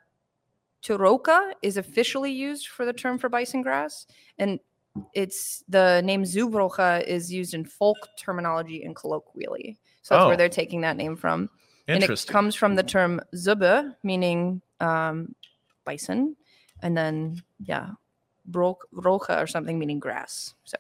[0.84, 4.06] Turówka is officially used for the term for bison grass,
[4.38, 4.60] and
[5.14, 9.78] it's the name Żubrówka is used in folk terminology and colloquially.
[10.04, 10.28] So that's Oh.
[10.28, 11.50] where they're taking that name from.
[11.88, 15.34] And it comes from the term Zube, meaning um,
[15.88, 16.36] bison,
[16.84, 17.92] and then yeah,
[18.48, 20.54] brok- brocha or something meaning grass.
[20.64, 20.78] So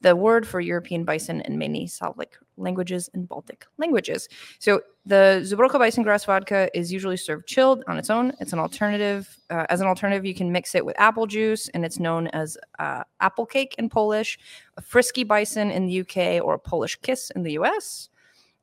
[0.00, 4.28] the word for European bison in many Slavic languages and Baltic languages.
[4.58, 8.32] So the Żubrówka bison grass vodka is usually served chilled on its own.
[8.40, 9.38] It's an alternative.
[9.50, 12.58] Uh, as an alternative, you can mix it with apple juice, and it's known as
[12.78, 14.38] uh, apple cake in Polish,
[14.76, 18.10] a frisky bison in the UK, or a Polish kiss in the US.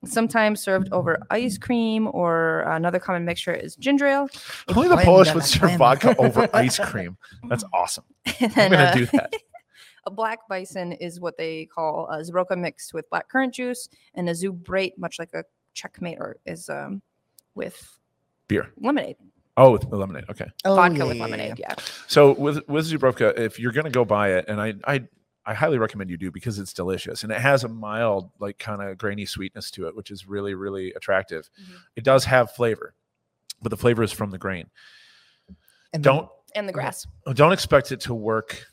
[0.05, 4.29] Sometimes served over ice cream, or another common mixture is ginger ale.
[4.75, 7.17] Only the Polish would serve vodka over ice cream.
[7.47, 8.03] That's awesome.
[8.41, 9.33] And I'm gonna uh, do that.
[10.05, 14.27] a black bison is what they call a Żubrówka mixed with black currant juice, and
[14.29, 15.43] a Zubrate, much like a
[15.73, 17.01] checkmate, or is um,
[17.55, 17.97] with
[18.47, 18.67] Beer.
[18.81, 19.15] lemonade,
[19.55, 20.25] Oh, with lemonade.
[20.29, 20.47] Okay.
[20.65, 21.59] Oh, vodka yeah, with yeah, yeah, lemonade.
[21.59, 21.73] yeah.
[21.77, 21.83] Yeah.
[22.07, 25.07] So with with Żubrówka, if you're gonna go buy it, and I I
[25.45, 28.81] I highly recommend you do because it's delicious and it has a mild, like kind
[28.81, 31.49] of grainy sweetness to it, which is really really attractive.
[31.61, 31.75] Mhm.
[31.95, 32.93] It does have flavor,
[33.61, 34.69] but the flavor is from the grain.
[35.93, 37.05] And Don't And the grass.
[37.33, 38.65] don't expect it to work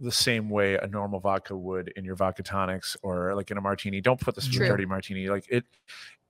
[0.00, 3.60] the same way a normal vodka would in your vodka tonics or like in a
[3.60, 4.00] martini.
[4.00, 4.66] Don't put the True.
[4.66, 5.28] spaghetti martini.
[5.28, 5.64] Like it,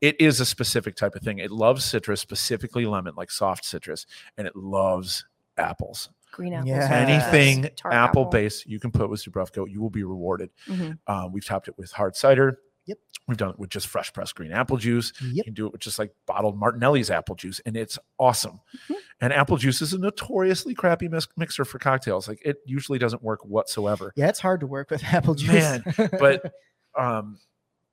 [0.03, 1.39] it is a specific type of thing.
[1.39, 4.05] It loves citrus, specifically lemon, like soft citrus,
[4.37, 5.25] and it loves
[5.57, 6.11] apples.
[6.33, 6.69] Green apples.
[6.71, 6.89] Yeah.
[6.91, 8.25] Anything apple apple.
[8.25, 10.51] base you can put with Żubrówka, you will be rewarded.
[10.67, 10.99] Mhm.
[11.07, 12.59] Um, we've topped it with hard cider.
[12.87, 12.99] Yep.
[13.29, 15.13] We've done it with just fresh pressed green apple juice.
[15.21, 18.59] You can do it with just like bottled Martinelli's apple juice, and it's awesome.
[18.89, 18.97] Mhm.
[19.21, 22.27] And apple juice is a notoriously crappy mis- mixer for cocktails.
[22.27, 24.13] Like it usually doesn't work whatsoever.
[24.17, 25.53] Yeah, it's hard to work with apple juice.
[25.53, 25.85] Man,
[26.19, 26.53] But
[26.99, 27.39] um,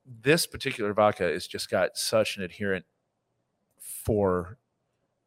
[0.06, 2.86] this particular vodka has just got such an adherent
[3.80, 4.58] for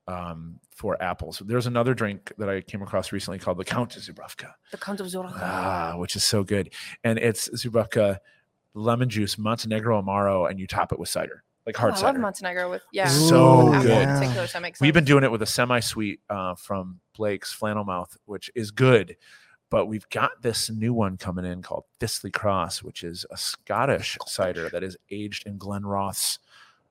[0.08, 1.42] um for apples.
[1.46, 4.52] There's another drink that I came across recently called the Count of Żubrówka.
[4.72, 5.38] The Count of Żubrówka.
[5.40, 6.72] Ah, which is so good.
[7.04, 8.18] And it's Żubrówka
[8.74, 12.06] lemon juice, Montenegro Amaro, and you top it with cider, like Oh, hard I cider.
[12.14, 13.06] love Montenegro with yeah.
[13.08, 14.08] So with good.
[14.08, 18.50] Particular, so We've been doing it with a semi-sweet uh, from Blake's Flannel Mouth, which
[18.54, 19.16] is good.
[19.70, 24.18] But we've got this new one coming in called Thistly Cross, which is a Scottish
[24.26, 26.38] cider that is aged in Glenrothes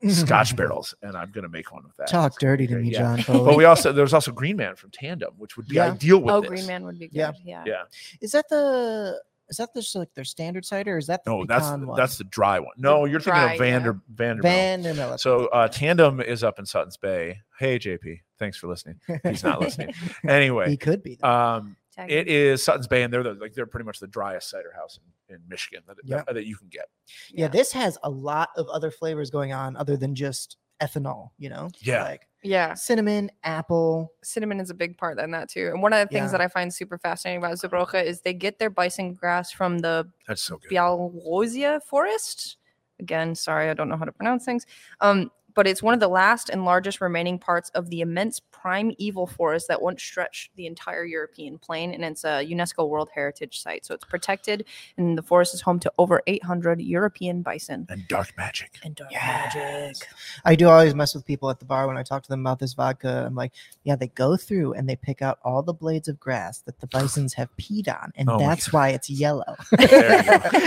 [0.10, 2.08] Scotch barrels, and I'm gonna make one with that.
[2.08, 3.18] Talk It's dirty to me, Yeah.
[3.18, 3.44] Jon.
[3.46, 5.92] But we also there's also Green Man from Tandem, which would be Yeah.
[5.92, 6.50] ideal with Oh, this.
[6.50, 7.18] Green Man would be good.
[7.18, 7.32] Yeah.
[7.44, 7.64] Yeah.
[7.66, 7.84] Yeah.
[8.22, 11.46] is that the is that just like their standard cider or is that the No,
[11.46, 11.86] that's one?
[11.98, 12.72] that's the dry one.
[12.78, 13.66] No, you're thinking dry, of yeah.
[13.72, 14.54] Vander Vanderbilt.
[14.54, 15.20] Vanderbilt.
[15.20, 17.40] So uh, Tandem is up in Sutton's Bay.
[17.60, 19.00] Hey JP, thanks for listening.
[19.24, 19.94] He's not listening.
[20.28, 21.18] Anyway, he could be.
[21.22, 21.28] though.
[21.30, 22.34] um, Tag it him.
[22.34, 25.00] is Sutton's Bay, and they're the, like they're pretty much the driest cider house
[25.30, 26.24] in, in Michigan that, Yeah.
[26.26, 26.86] that, that you can get.
[27.30, 31.30] yeah, this has a lot of other flavors going on other than just ethanol.
[31.38, 32.04] You know, Yeah.
[32.04, 32.74] like Yeah.
[32.74, 34.12] cinnamon, apple.
[34.24, 35.68] cinnamon is a big part in that too.
[35.72, 36.32] And one of the things Yeah.
[36.38, 40.08] that I find super fascinating about Żubrówka is they get their bison grass from the
[40.28, 40.72] That's so good.
[40.72, 42.58] Białorozia forest.
[43.00, 44.66] Again, sorry, I don't know how to pronounce things.
[45.02, 49.26] Um, but it's one of the last and largest remaining parts of the immense primeval
[49.28, 53.86] forest that once stretched the entire European plain, and it's a UNESCO World Heritage Site.
[53.86, 54.66] So it's protected,
[54.98, 58.80] and the forest is home to over 800 European bison And dark magic.
[58.84, 59.56] and dark Yes.
[59.56, 60.08] magic.
[60.46, 62.60] I do always mess with people at the bar when I talk to them about
[62.60, 63.24] this vodka.
[63.26, 63.54] I'm like,
[63.84, 66.88] yeah, they go through and they pick out all the blades of grass that the
[66.88, 69.56] bisons have peed on, and Oh that's why it's yellow.
[69.72, 70.24] There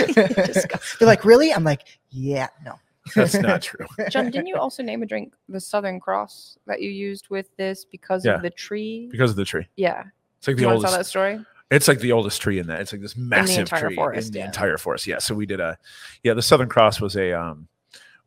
[0.07, 0.79] you Disgusting.
[0.99, 1.53] They're like, really?
[1.53, 2.73] I'm like, yeah, no.
[3.13, 3.85] That's not true.
[4.09, 7.85] Jon, didn't you also name a drink the Southern Cross that you used with this
[7.85, 8.35] because Yeah.
[8.35, 9.07] of the tree?
[9.11, 9.67] Because of the tree.
[9.75, 10.03] yeah.
[10.39, 10.91] It's like Do the you want to oldest.
[10.91, 11.45] tell that story?
[11.71, 12.79] It's like the oldest tree in that.
[12.81, 14.45] It's like this massive entire tree forest, in the yeah.
[14.45, 15.07] entire forest.
[15.07, 15.17] Yeah.
[15.19, 15.77] So we did a,
[16.23, 16.33] yeah.
[16.33, 17.67] The Southern Cross was a um,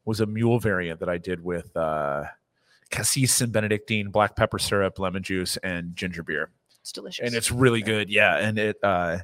[0.04, 2.24] was a mule variant that I did with uh,
[2.90, 6.50] cassis and Benedictine, black pepper syrup, lemon juice, and ginger beer,
[6.80, 7.26] It's delicious.
[7.26, 8.10] and it's really good.
[8.10, 8.76] Yeah, and it.
[8.82, 9.18] uh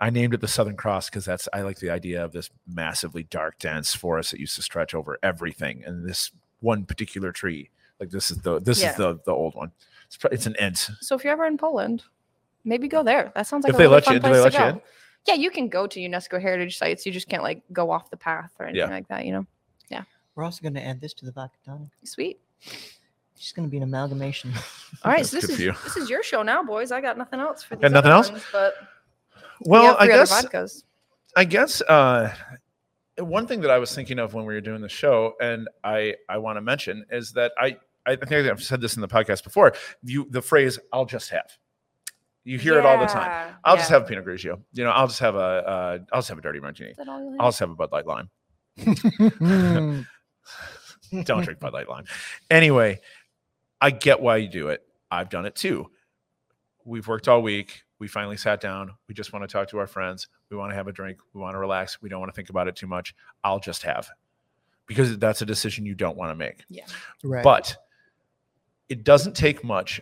[0.00, 3.24] I named it the Southern Cross because that's I like the idea of this massively
[3.24, 6.30] dark, dense forest that used to stretch over everything, and this
[6.60, 7.70] one particular tree,
[8.00, 8.90] like this is the this Yeah.
[8.90, 9.72] is the the old one.
[10.06, 10.88] It's pro- it's an ent.
[11.00, 12.04] so if you're ever in Poland,
[12.64, 13.32] maybe go there.
[13.34, 14.66] That sounds like If a they really let fun you- do place they to let
[14.66, 14.78] you go.
[14.78, 14.82] in?
[15.26, 17.04] Yeah, you can go to UNESCO heritage sites.
[17.04, 18.94] You just can't like go off the path or anything Yeah.
[18.94, 19.26] like that.
[19.26, 19.46] You know,
[19.90, 20.04] Yeah.
[20.36, 21.88] We're also going to add this to the vodka tonic.
[22.04, 22.40] sweet.
[22.62, 24.52] It's just going to be an amalgamation.
[25.04, 25.72] All right, so this is you.
[25.84, 26.90] this is your show now, boys.
[26.92, 28.30] I got nothing else for these Got nothing other else?
[28.30, 28.86] ones, but we
[29.62, 30.82] Well, have I guess vodkas.
[31.36, 32.34] I guess uh,
[33.18, 36.14] one thing that I was thinking of when we were doing the show, and I
[36.28, 39.44] I want to mention is that I I think I've said this in the podcast
[39.44, 39.74] before.
[40.02, 41.50] You the phrase "I'll just have,"
[42.44, 43.54] you hear it all the time.
[43.64, 44.60] I'll just have a Pinot Grigio.
[44.72, 46.90] You know, I'll just have a uh, I'll just have a dirty martini.
[46.90, 47.40] Is that all you have?
[47.40, 48.30] I'll just have a Bud Light Lime.
[48.78, 50.06] Mm.
[51.24, 52.04] Don't drink Bud Light Lime.
[52.50, 53.00] Anyway,
[53.80, 54.82] I get why you do it.
[55.10, 55.90] I've done it too.
[56.84, 57.82] We've worked all week.
[57.98, 58.92] We finally sat down.
[59.08, 60.28] We just want to talk to our friends.
[60.50, 61.18] We want to have a drink.
[61.32, 62.00] We want to relax.
[62.00, 63.14] We don't want to think about it too much.
[63.42, 64.08] I'll just have
[64.86, 66.64] because that's a decision you don't want to make.
[66.68, 66.86] Yeah.
[67.22, 67.44] right.
[67.44, 67.76] But
[68.88, 70.00] it doesn't take much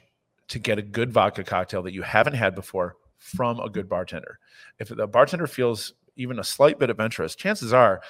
[0.48, 4.38] to get a good vodka cocktail that you haven't had before from a good bartender.
[4.78, 8.00] If the bartender feels even a slight bit adventurous, chances are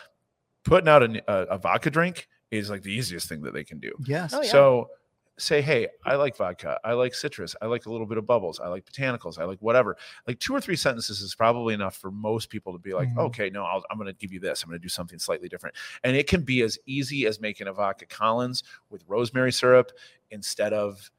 [0.65, 3.79] putting out a, a, a vodka drink is like the easiest thing that they can
[3.79, 3.93] do.
[4.05, 4.33] yes.
[4.35, 4.51] Oh, yeah.
[4.51, 4.91] So
[5.39, 6.79] say, hey, I like vodka.
[6.83, 7.55] I like citrus.
[7.61, 8.59] I like a little bit of bubbles.
[8.59, 9.39] I like botanicals.
[9.39, 9.97] I like whatever.
[10.27, 13.19] Like two or three sentences is probably enough for most people to be like, Mhm.
[13.27, 14.63] okay, no, I'll, I'm going to give you this.
[14.63, 15.77] I'm going to do something slightly different.
[16.05, 19.93] And it can be as easy as making a vodka Collins with rosemary syrup
[20.31, 21.11] instead of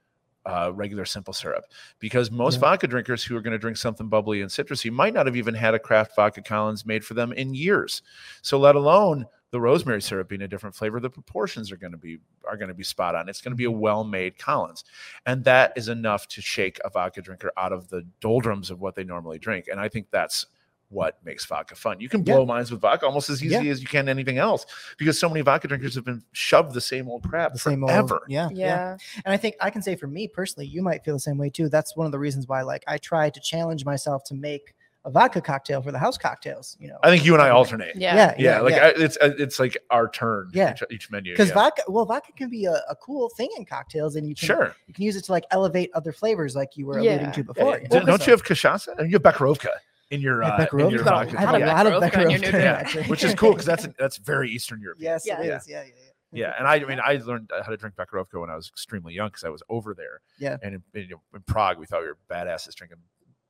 [0.47, 1.65] uh, regular simple syrup
[1.99, 2.61] because most Yeah.
[2.61, 5.53] vodka drinkers who are going to drink something bubbly and citrusy might not have even
[5.53, 8.01] had a craft vodka Collins made for them in years.
[8.41, 11.97] So let alone the rosemary syrup being a different flavor, the proportions are going to
[11.97, 12.17] be
[12.47, 13.29] are going to be spot on.
[13.29, 14.83] It's going to be a well-made Collins,
[15.25, 18.95] and that is enough to shake a vodka drinker out of the doldrums of what
[18.95, 19.67] they normally drink.
[19.71, 20.45] And I think that's
[20.89, 21.99] what makes vodka fun.
[21.99, 22.35] You can Yeah.
[22.35, 23.71] blow minds with vodka almost as easy Yeah.
[23.71, 24.65] as you can anything else
[24.97, 27.91] because so many vodka drinkers have been shoved the same old crap the same old,
[27.91, 28.21] forever.
[28.29, 28.65] yeah, yeah.
[28.65, 28.97] yeah.
[29.25, 31.49] And I think I can say for me personally, you might feel the same way
[31.49, 31.67] too.
[31.67, 34.75] That's one of the reasons why, like, I try to challenge myself to make
[35.07, 36.75] a vodka cocktail for the house cocktails.
[36.79, 37.95] You know, I think you and I alternate.
[37.95, 38.13] Yeah.
[38.15, 40.49] Yeah, Yeah, like I, it's uh, it's like our turn.
[40.53, 40.73] Yeah.
[40.73, 41.31] each, each menu.
[41.33, 41.53] because yeah.
[41.55, 44.75] vodka, well, vodka can be a, a cool thing in cocktails, and you can sure.
[44.87, 47.31] you can use it to like elevate other flavors, like you were alluding Yeah.
[47.31, 47.79] to Yeah, before.
[47.81, 47.87] yeah.
[48.01, 48.97] Don't you have cachaça?
[48.99, 49.69] And you have Becherovka
[50.11, 51.37] in your Yeah, uh, in your got a vodka.
[51.37, 52.65] I have a lot of Becherovka in your Becherovka, new drink.
[52.65, 53.03] actually.
[53.05, 55.05] which is cool because that's that's very Eastern European.
[55.13, 55.39] yes, Yeah.
[55.41, 55.67] is.
[55.69, 55.93] Yeah, yeah, yeah.
[56.33, 59.13] Yeah, and I, I mean, I learned how to drink Becherovka when I was extremely
[59.13, 60.19] young because I was over there.
[60.37, 60.57] Yeah.
[60.61, 62.97] and in, in, in Prague, we thought we were badasses drinking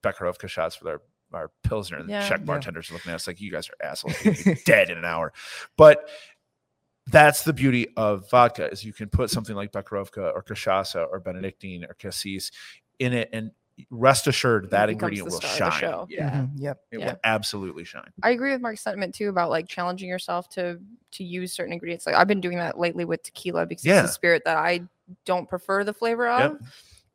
[0.03, 1.01] Becherovka shots with our
[1.33, 2.27] our pilsner, and the Yeah.
[2.27, 4.89] Czech bartenders are looking at us like, "You guys are assholes, You're gonna be dead
[4.89, 5.33] in an hour."
[5.77, 6.09] But
[7.07, 11.19] that's the beauty of vodka is you can put something like Becherovka or Cachaça or
[11.19, 12.51] Benedictine or Cassis
[12.99, 13.51] in it, and
[13.91, 15.79] rest assured that ingredient will star of shine.
[15.81, 16.07] show.
[16.09, 16.79] Yeah, Mhm, Yep.
[16.91, 17.05] it Yeah.
[17.11, 18.11] will absolutely shine.
[18.23, 20.79] I agree with Marc's sentiment too about like challenging yourself to
[21.11, 22.05] to use certain ingredients.
[22.05, 24.01] Like I've been doing that lately with tequila because Yeah.
[24.01, 24.81] it's a spirit that I
[25.25, 26.53] don't prefer the flavor of.
[26.53, 26.61] Yep.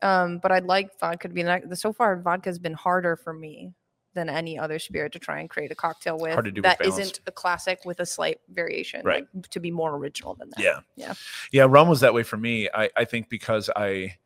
[0.03, 3.33] Um, but I'd like vodka to be like so far vodka has been harder for
[3.35, 3.75] me
[4.15, 6.65] than any other spirit to try and create a cocktail with Hard to do with
[6.65, 6.99] that balance.
[6.99, 9.03] not a classic with a slight variation.
[9.05, 9.27] Right.
[9.35, 10.63] Like to be more original than that.
[10.63, 10.81] Yeah.
[10.97, 11.15] Yeah.
[11.51, 11.67] Yeah.
[11.69, 12.69] Rum was that way for me.
[12.73, 14.17] I, I think because I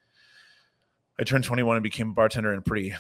[1.19, 2.95] I turned 21 and became a bartender in pretty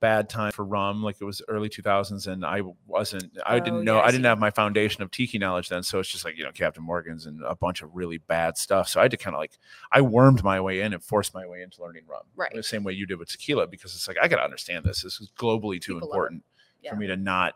[0.00, 1.02] bad time for rum.
[1.02, 4.24] Like it was early 2000s and I wasn't, I Oh, didn't know, yeah, I didn't
[4.26, 5.82] have my foundation of tiki knowledge then.
[5.82, 8.88] So it's just like, you know, Captain Morgan's and a bunch of really bad stuff.
[8.88, 9.52] So I had to kind of like,
[9.90, 12.22] I wormed my way in and forced my way into learning rum.
[12.36, 12.52] Right.
[12.54, 15.02] The same way you did with tequila because it's like, I got to understand this.
[15.02, 16.44] This is globally too People important
[16.82, 16.90] Yeah.
[16.90, 17.54] for me to not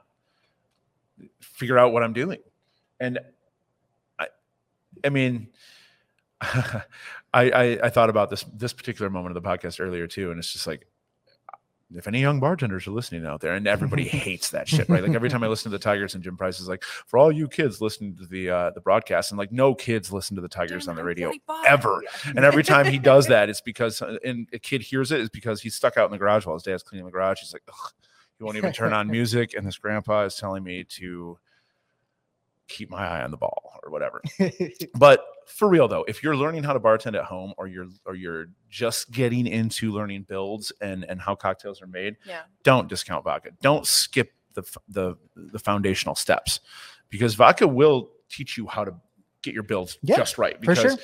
[1.41, 2.39] figure out what I'm doing.
[2.99, 3.19] And
[4.19, 4.29] I,
[5.05, 5.49] I mean,
[6.41, 6.83] I,
[7.35, 10.53] I I thought about this this particular moment of the podcast earlier too, and it's
[10.53, 10.87] just like
[11.97, 15.03] if any young bartenders are listening out there, and everybody hates that shit, right?
[15.03, 17.33] Like every time I listen to the Tigers and Jim Price is like, for all
[17.33, 20.49] you kids listening to the uh, the broadcast, and like no kids listen to the
[20.49, 21.33] Tigers on the radio
[21.67, 22.03] ever.
[22.27, 25.31] And every time he does that, it's because uh, and a kid hears it is
[25.31, 27.41] because he's stuck out in the garage while his dad's cleaning the garage.
[27.41, 27.93] He's like, Ugh,
[28.39, 31.39] he won't even turn on music, and this grandpa is telling me to
[32.73, 34.23] keep my eye on the ball or whatever.
[34.95, 38.15] But for real though, if you're learning how to bartend at home or you're or
[38.15, 42.43] you're just getting into learning builds and and how cocktails are made, Yeah.
[42.63, 43.51] don't discount vodka.
[43.61, 46.61] Don't skip the the the foundational steps
[47.09, 48.95] because vodka will teach you how to
[49.43, 50.97] get your builds Yeah, just right for because sure.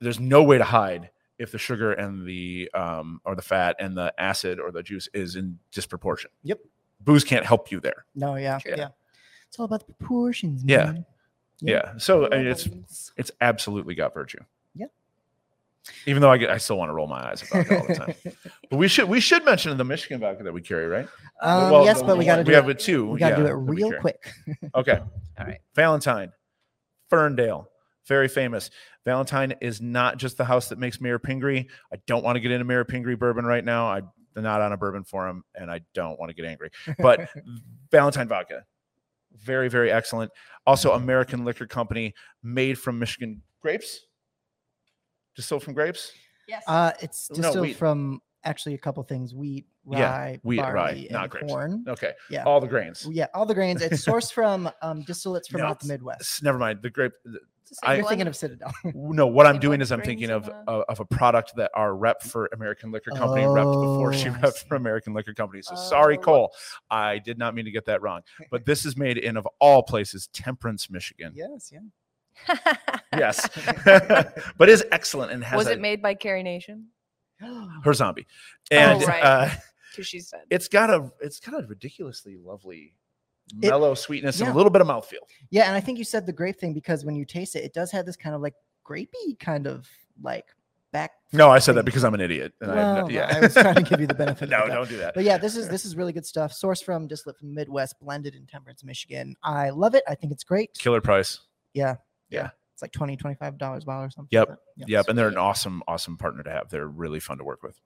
[0.00, 3.96] there's no way to hide if the sugar and the um or the fat and
[3.96, 6.30] the acid or the juice is in disproportion.
[6.42, 6.60] Yep.
[7.00, 8.06] Booze can't help you there.
[8.14, 8.74] no, yeah, True.
[8.76, 8.88] yeah.
[9.48, 10.62] It's all about the proportions.
[10.64, 10.86] Yeah.
[10.86, 11.06] man.
[11.60, 11.72] Yeah.
[11.72, 11.92] Yeah.
[11.98, 12.68] So I mean, it's
[13.16, 14.38] it's absolutely got virtue.
[14.74, 14.86] Yeah.
[16.06, 17.94] Even though I, get, I still want to roll my eyes about it all the
[17.94, 18.14] time.
[18.70, 21.08] but we should we should mention the Michigan vodka that we carry, right?
[21.40, 22.72] Um, Well, yes, but we got to do we have it.
[22.72, 23.06] it too.
[23.06, 24.32] We got to yeah, do it real quick.
[24.74, 24.98] Okay.
[25.38, 25.60] All right.
[25.74, 26.32] Valentine,
[27.08, 27.70] Ferndale,
[28.06, 28.70] very famous.
[29.04, 31.68] Valentine is not just the house that makes Mayor Pingree.
[31.92, 33.88] I don't want to get into Mayor Pingree bourbon right now.
[33.88, 36.70] I'm not on a bourbon forum, and I don't want to get angry.
[36.98, 37.28] But
[37.92, 38.64] Valentine vodka,
[39.44, 40.30] very very excellent.
[40.66, 44.00] Also, American Liquor Company, made from Michigan grapes,
[45.34, 46.12] distilled from grapes.
[46.48, 46.62] Yes.
[46.66, 47.76] Uh, it's No, distilled wheat.
[47.76, 49.98] from actually a couple things: wheat, rye,
[50.32, 51.46] Yeah, wheat, rye, barley, not and grapes.
[51.52, 51.84] corn.
[51.88, 52.44] Okay, Yeah.
[52.44, 53.06] all the grains.
[53.10, 53.82] Yeah, all the grains.
[53.82, 56.20] It's sourced from um, distillates from No, out the Midwest.
[56.20, 57.12] S- Never mind the grape.
[57.24, 58.72] the- It's the same I- You're thinking of Citadel.
[58.94, 61.94] No, what I'm doing is I'm thinking of uh, uh, of a product that our
[61.94, 65.62] rep for American Liquor Company repped before she Oh, repped for American Liquor Company.
[65.62, 66.54] So sorry, Oh, Cole.
[66.90, 68.22] I did not mean to get that wrong.
[68.50, 71.32] But this is made in of all places, Temperance, Michigan.
[71.34, 71.80] yes, yeah.
[73.16, 73.48] Yes,
[74.58, 76.88] but is excellent and has Was a- it made by Carrie Nation?
[77.84, 78.26] her zombie,
[78.70, 79.22] and right.
[79.22, 79.50] uh,
[79.92, 80.40] Because she said.
[80.50, 82.94] it's got a it's got a ridiculously lovely
[83.62, 85.22] It- mellow sweetness and a little bit of mouthfeel.
[85.50, 87.72] yeah, and I think you said the grape thing because when you taste it, it
[87.72, 89.88] does have this kind of like grapey kind of
[90.22, 90.46] like
[90.92, 91.12] back.
[91.32, 92.52] No, I said that because I'm an idiot.
[92.60, 94.88] And I, Well, yeah, I was trying to give you the benefit of no, don't
[94.88, 95.14] do that.
[95.14, 96.52] But yeah, this is this is really good stuff.
[96.52, 99.36] Sourced from distillate from the Midwest, blended in Temperance, Michigan.
[99.42, 100.02] I love it.
[100.08, 100.72] I think it's great.
[100.78, 101.40] Killer price.
[101.74, 101.96] Yeah.
[102.30, 102.50] Yeah.
[102.72, 104.28] It's like 20 $25 a bottle or something.
[104.30, 104.48] Yep.
[104.50, 104.88] like that.
[104.88, 106.68] Yep, and they're an awesome, awesome partner to have.
[106.68, 107.80] They're really fun to work with.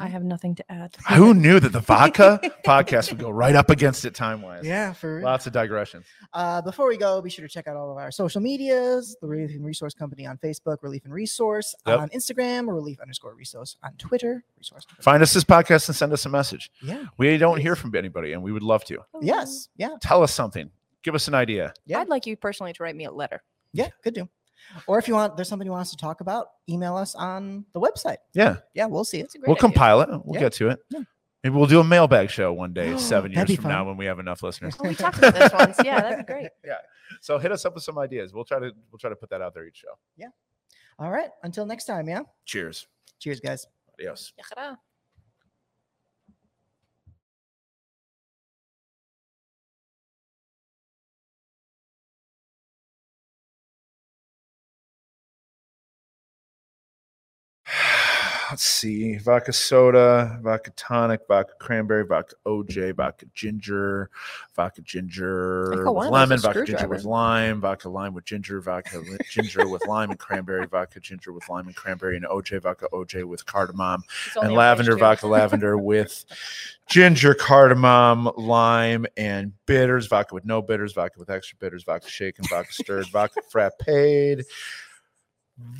[0.00, 0.96] I have nothing to add.
[1.10, 4.64] Who knew that the vodka podcast would go right up against it time wise?
[4.64, 5.24] Yeah, for real.
[5.24, 6.06] Lots of digressions.
[6.32, 9.26] Uh, before we go, be sure to check out all of our social medias: the
[9.28, 11.98] Relief and Resource Company on Facebook, Relief and Resource Yep.
[12.00, 14.42] on Instagram, or Relief underscore Resource on Twitter.
[14.56, 14.86] Resource.
[15.00, 16.70] Find us this podcast and send us a message.
[16.82, 17.04] Yeah.
[17.18, 18.98] We don't hear from anybody, and we would love to.
[19.20, 19.68] Yes.
[19.76, 19.90] Yeah.
[20.00, 20.70] Tell us something.
[21.02, 21.74] Give us an idea.
[21.84, 21.98] Yeah.
[22.00, 23.42] I'd like you personally to write me a letter.
[23.72, 23.88] Yeah.
[24.02, 24.28] Could do.
[24.86, 27.64] Or if you want, there's something you want us to talk about, email us on
[27.72, 28.18] the website.
[28.34, 29.24] Yeah, Yeah, we'll see it.
[29.24, 29.60] It's a great we'll idea.
[29.68, 30.08] compile it.
[30.24, 30.40] We'll Yeah.
[30.40, 30.78] get to it.
[30.90, 31.00] Yeah.
[31.42, 34.04] Maybe we'll do a mailbag show one day, seven years be from now, when we
[34.06, 34.76] have enough listeners.
[34.78, 35.76] Oh, we talked about this once.
[35.84, 36.50] Yeah, that'd be great.
[36.64, 36.74] Yeah.
[37.22, 38.32] So hit us up with some ideas.
[38.32, 39.98] We'll try to we'll try to put that out there each show.
[40.16, 40.28] Yeah.
[40.98, 41.30] All right.
[41.42, 42.08] Until next time.
[42.08, 42.22] Yeah.
[42.44, 42.86] Cheers.
[43.18, 43.66] Cheers, guys.
[43.98, 44.32] Adios.
[58.50, 59.16] Let's see.
[59.18, 64.10] Vodka soda, vodka tonic, vodka cranberry, vodka OJ, vodka ginger,
[64.56, 69.86] vodka ginger with lemon, vodka ginger with lime, vodka lime with ginger, vodka ginger with
[69.86, 74.02] lime and cranberry, vodka ginger with lime and cranberry, and OJ vodka OJ with cardamom,
[74.42, 76.24] and lavender vodka lavender with
[76.88, 80.08] ginger, cardamom, lime, and bitters.
[80.08, 84.44] Vodka with no bitters, vodka with extra bitters, vodka shaken, vodka stirred, vodka frappade,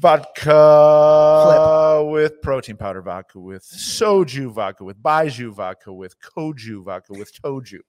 [0.00, 0.56] vodka
[2.10, 7.80] with protein powder, vodka with soju, vodka with baiju, vodka with koju, vodka with toju.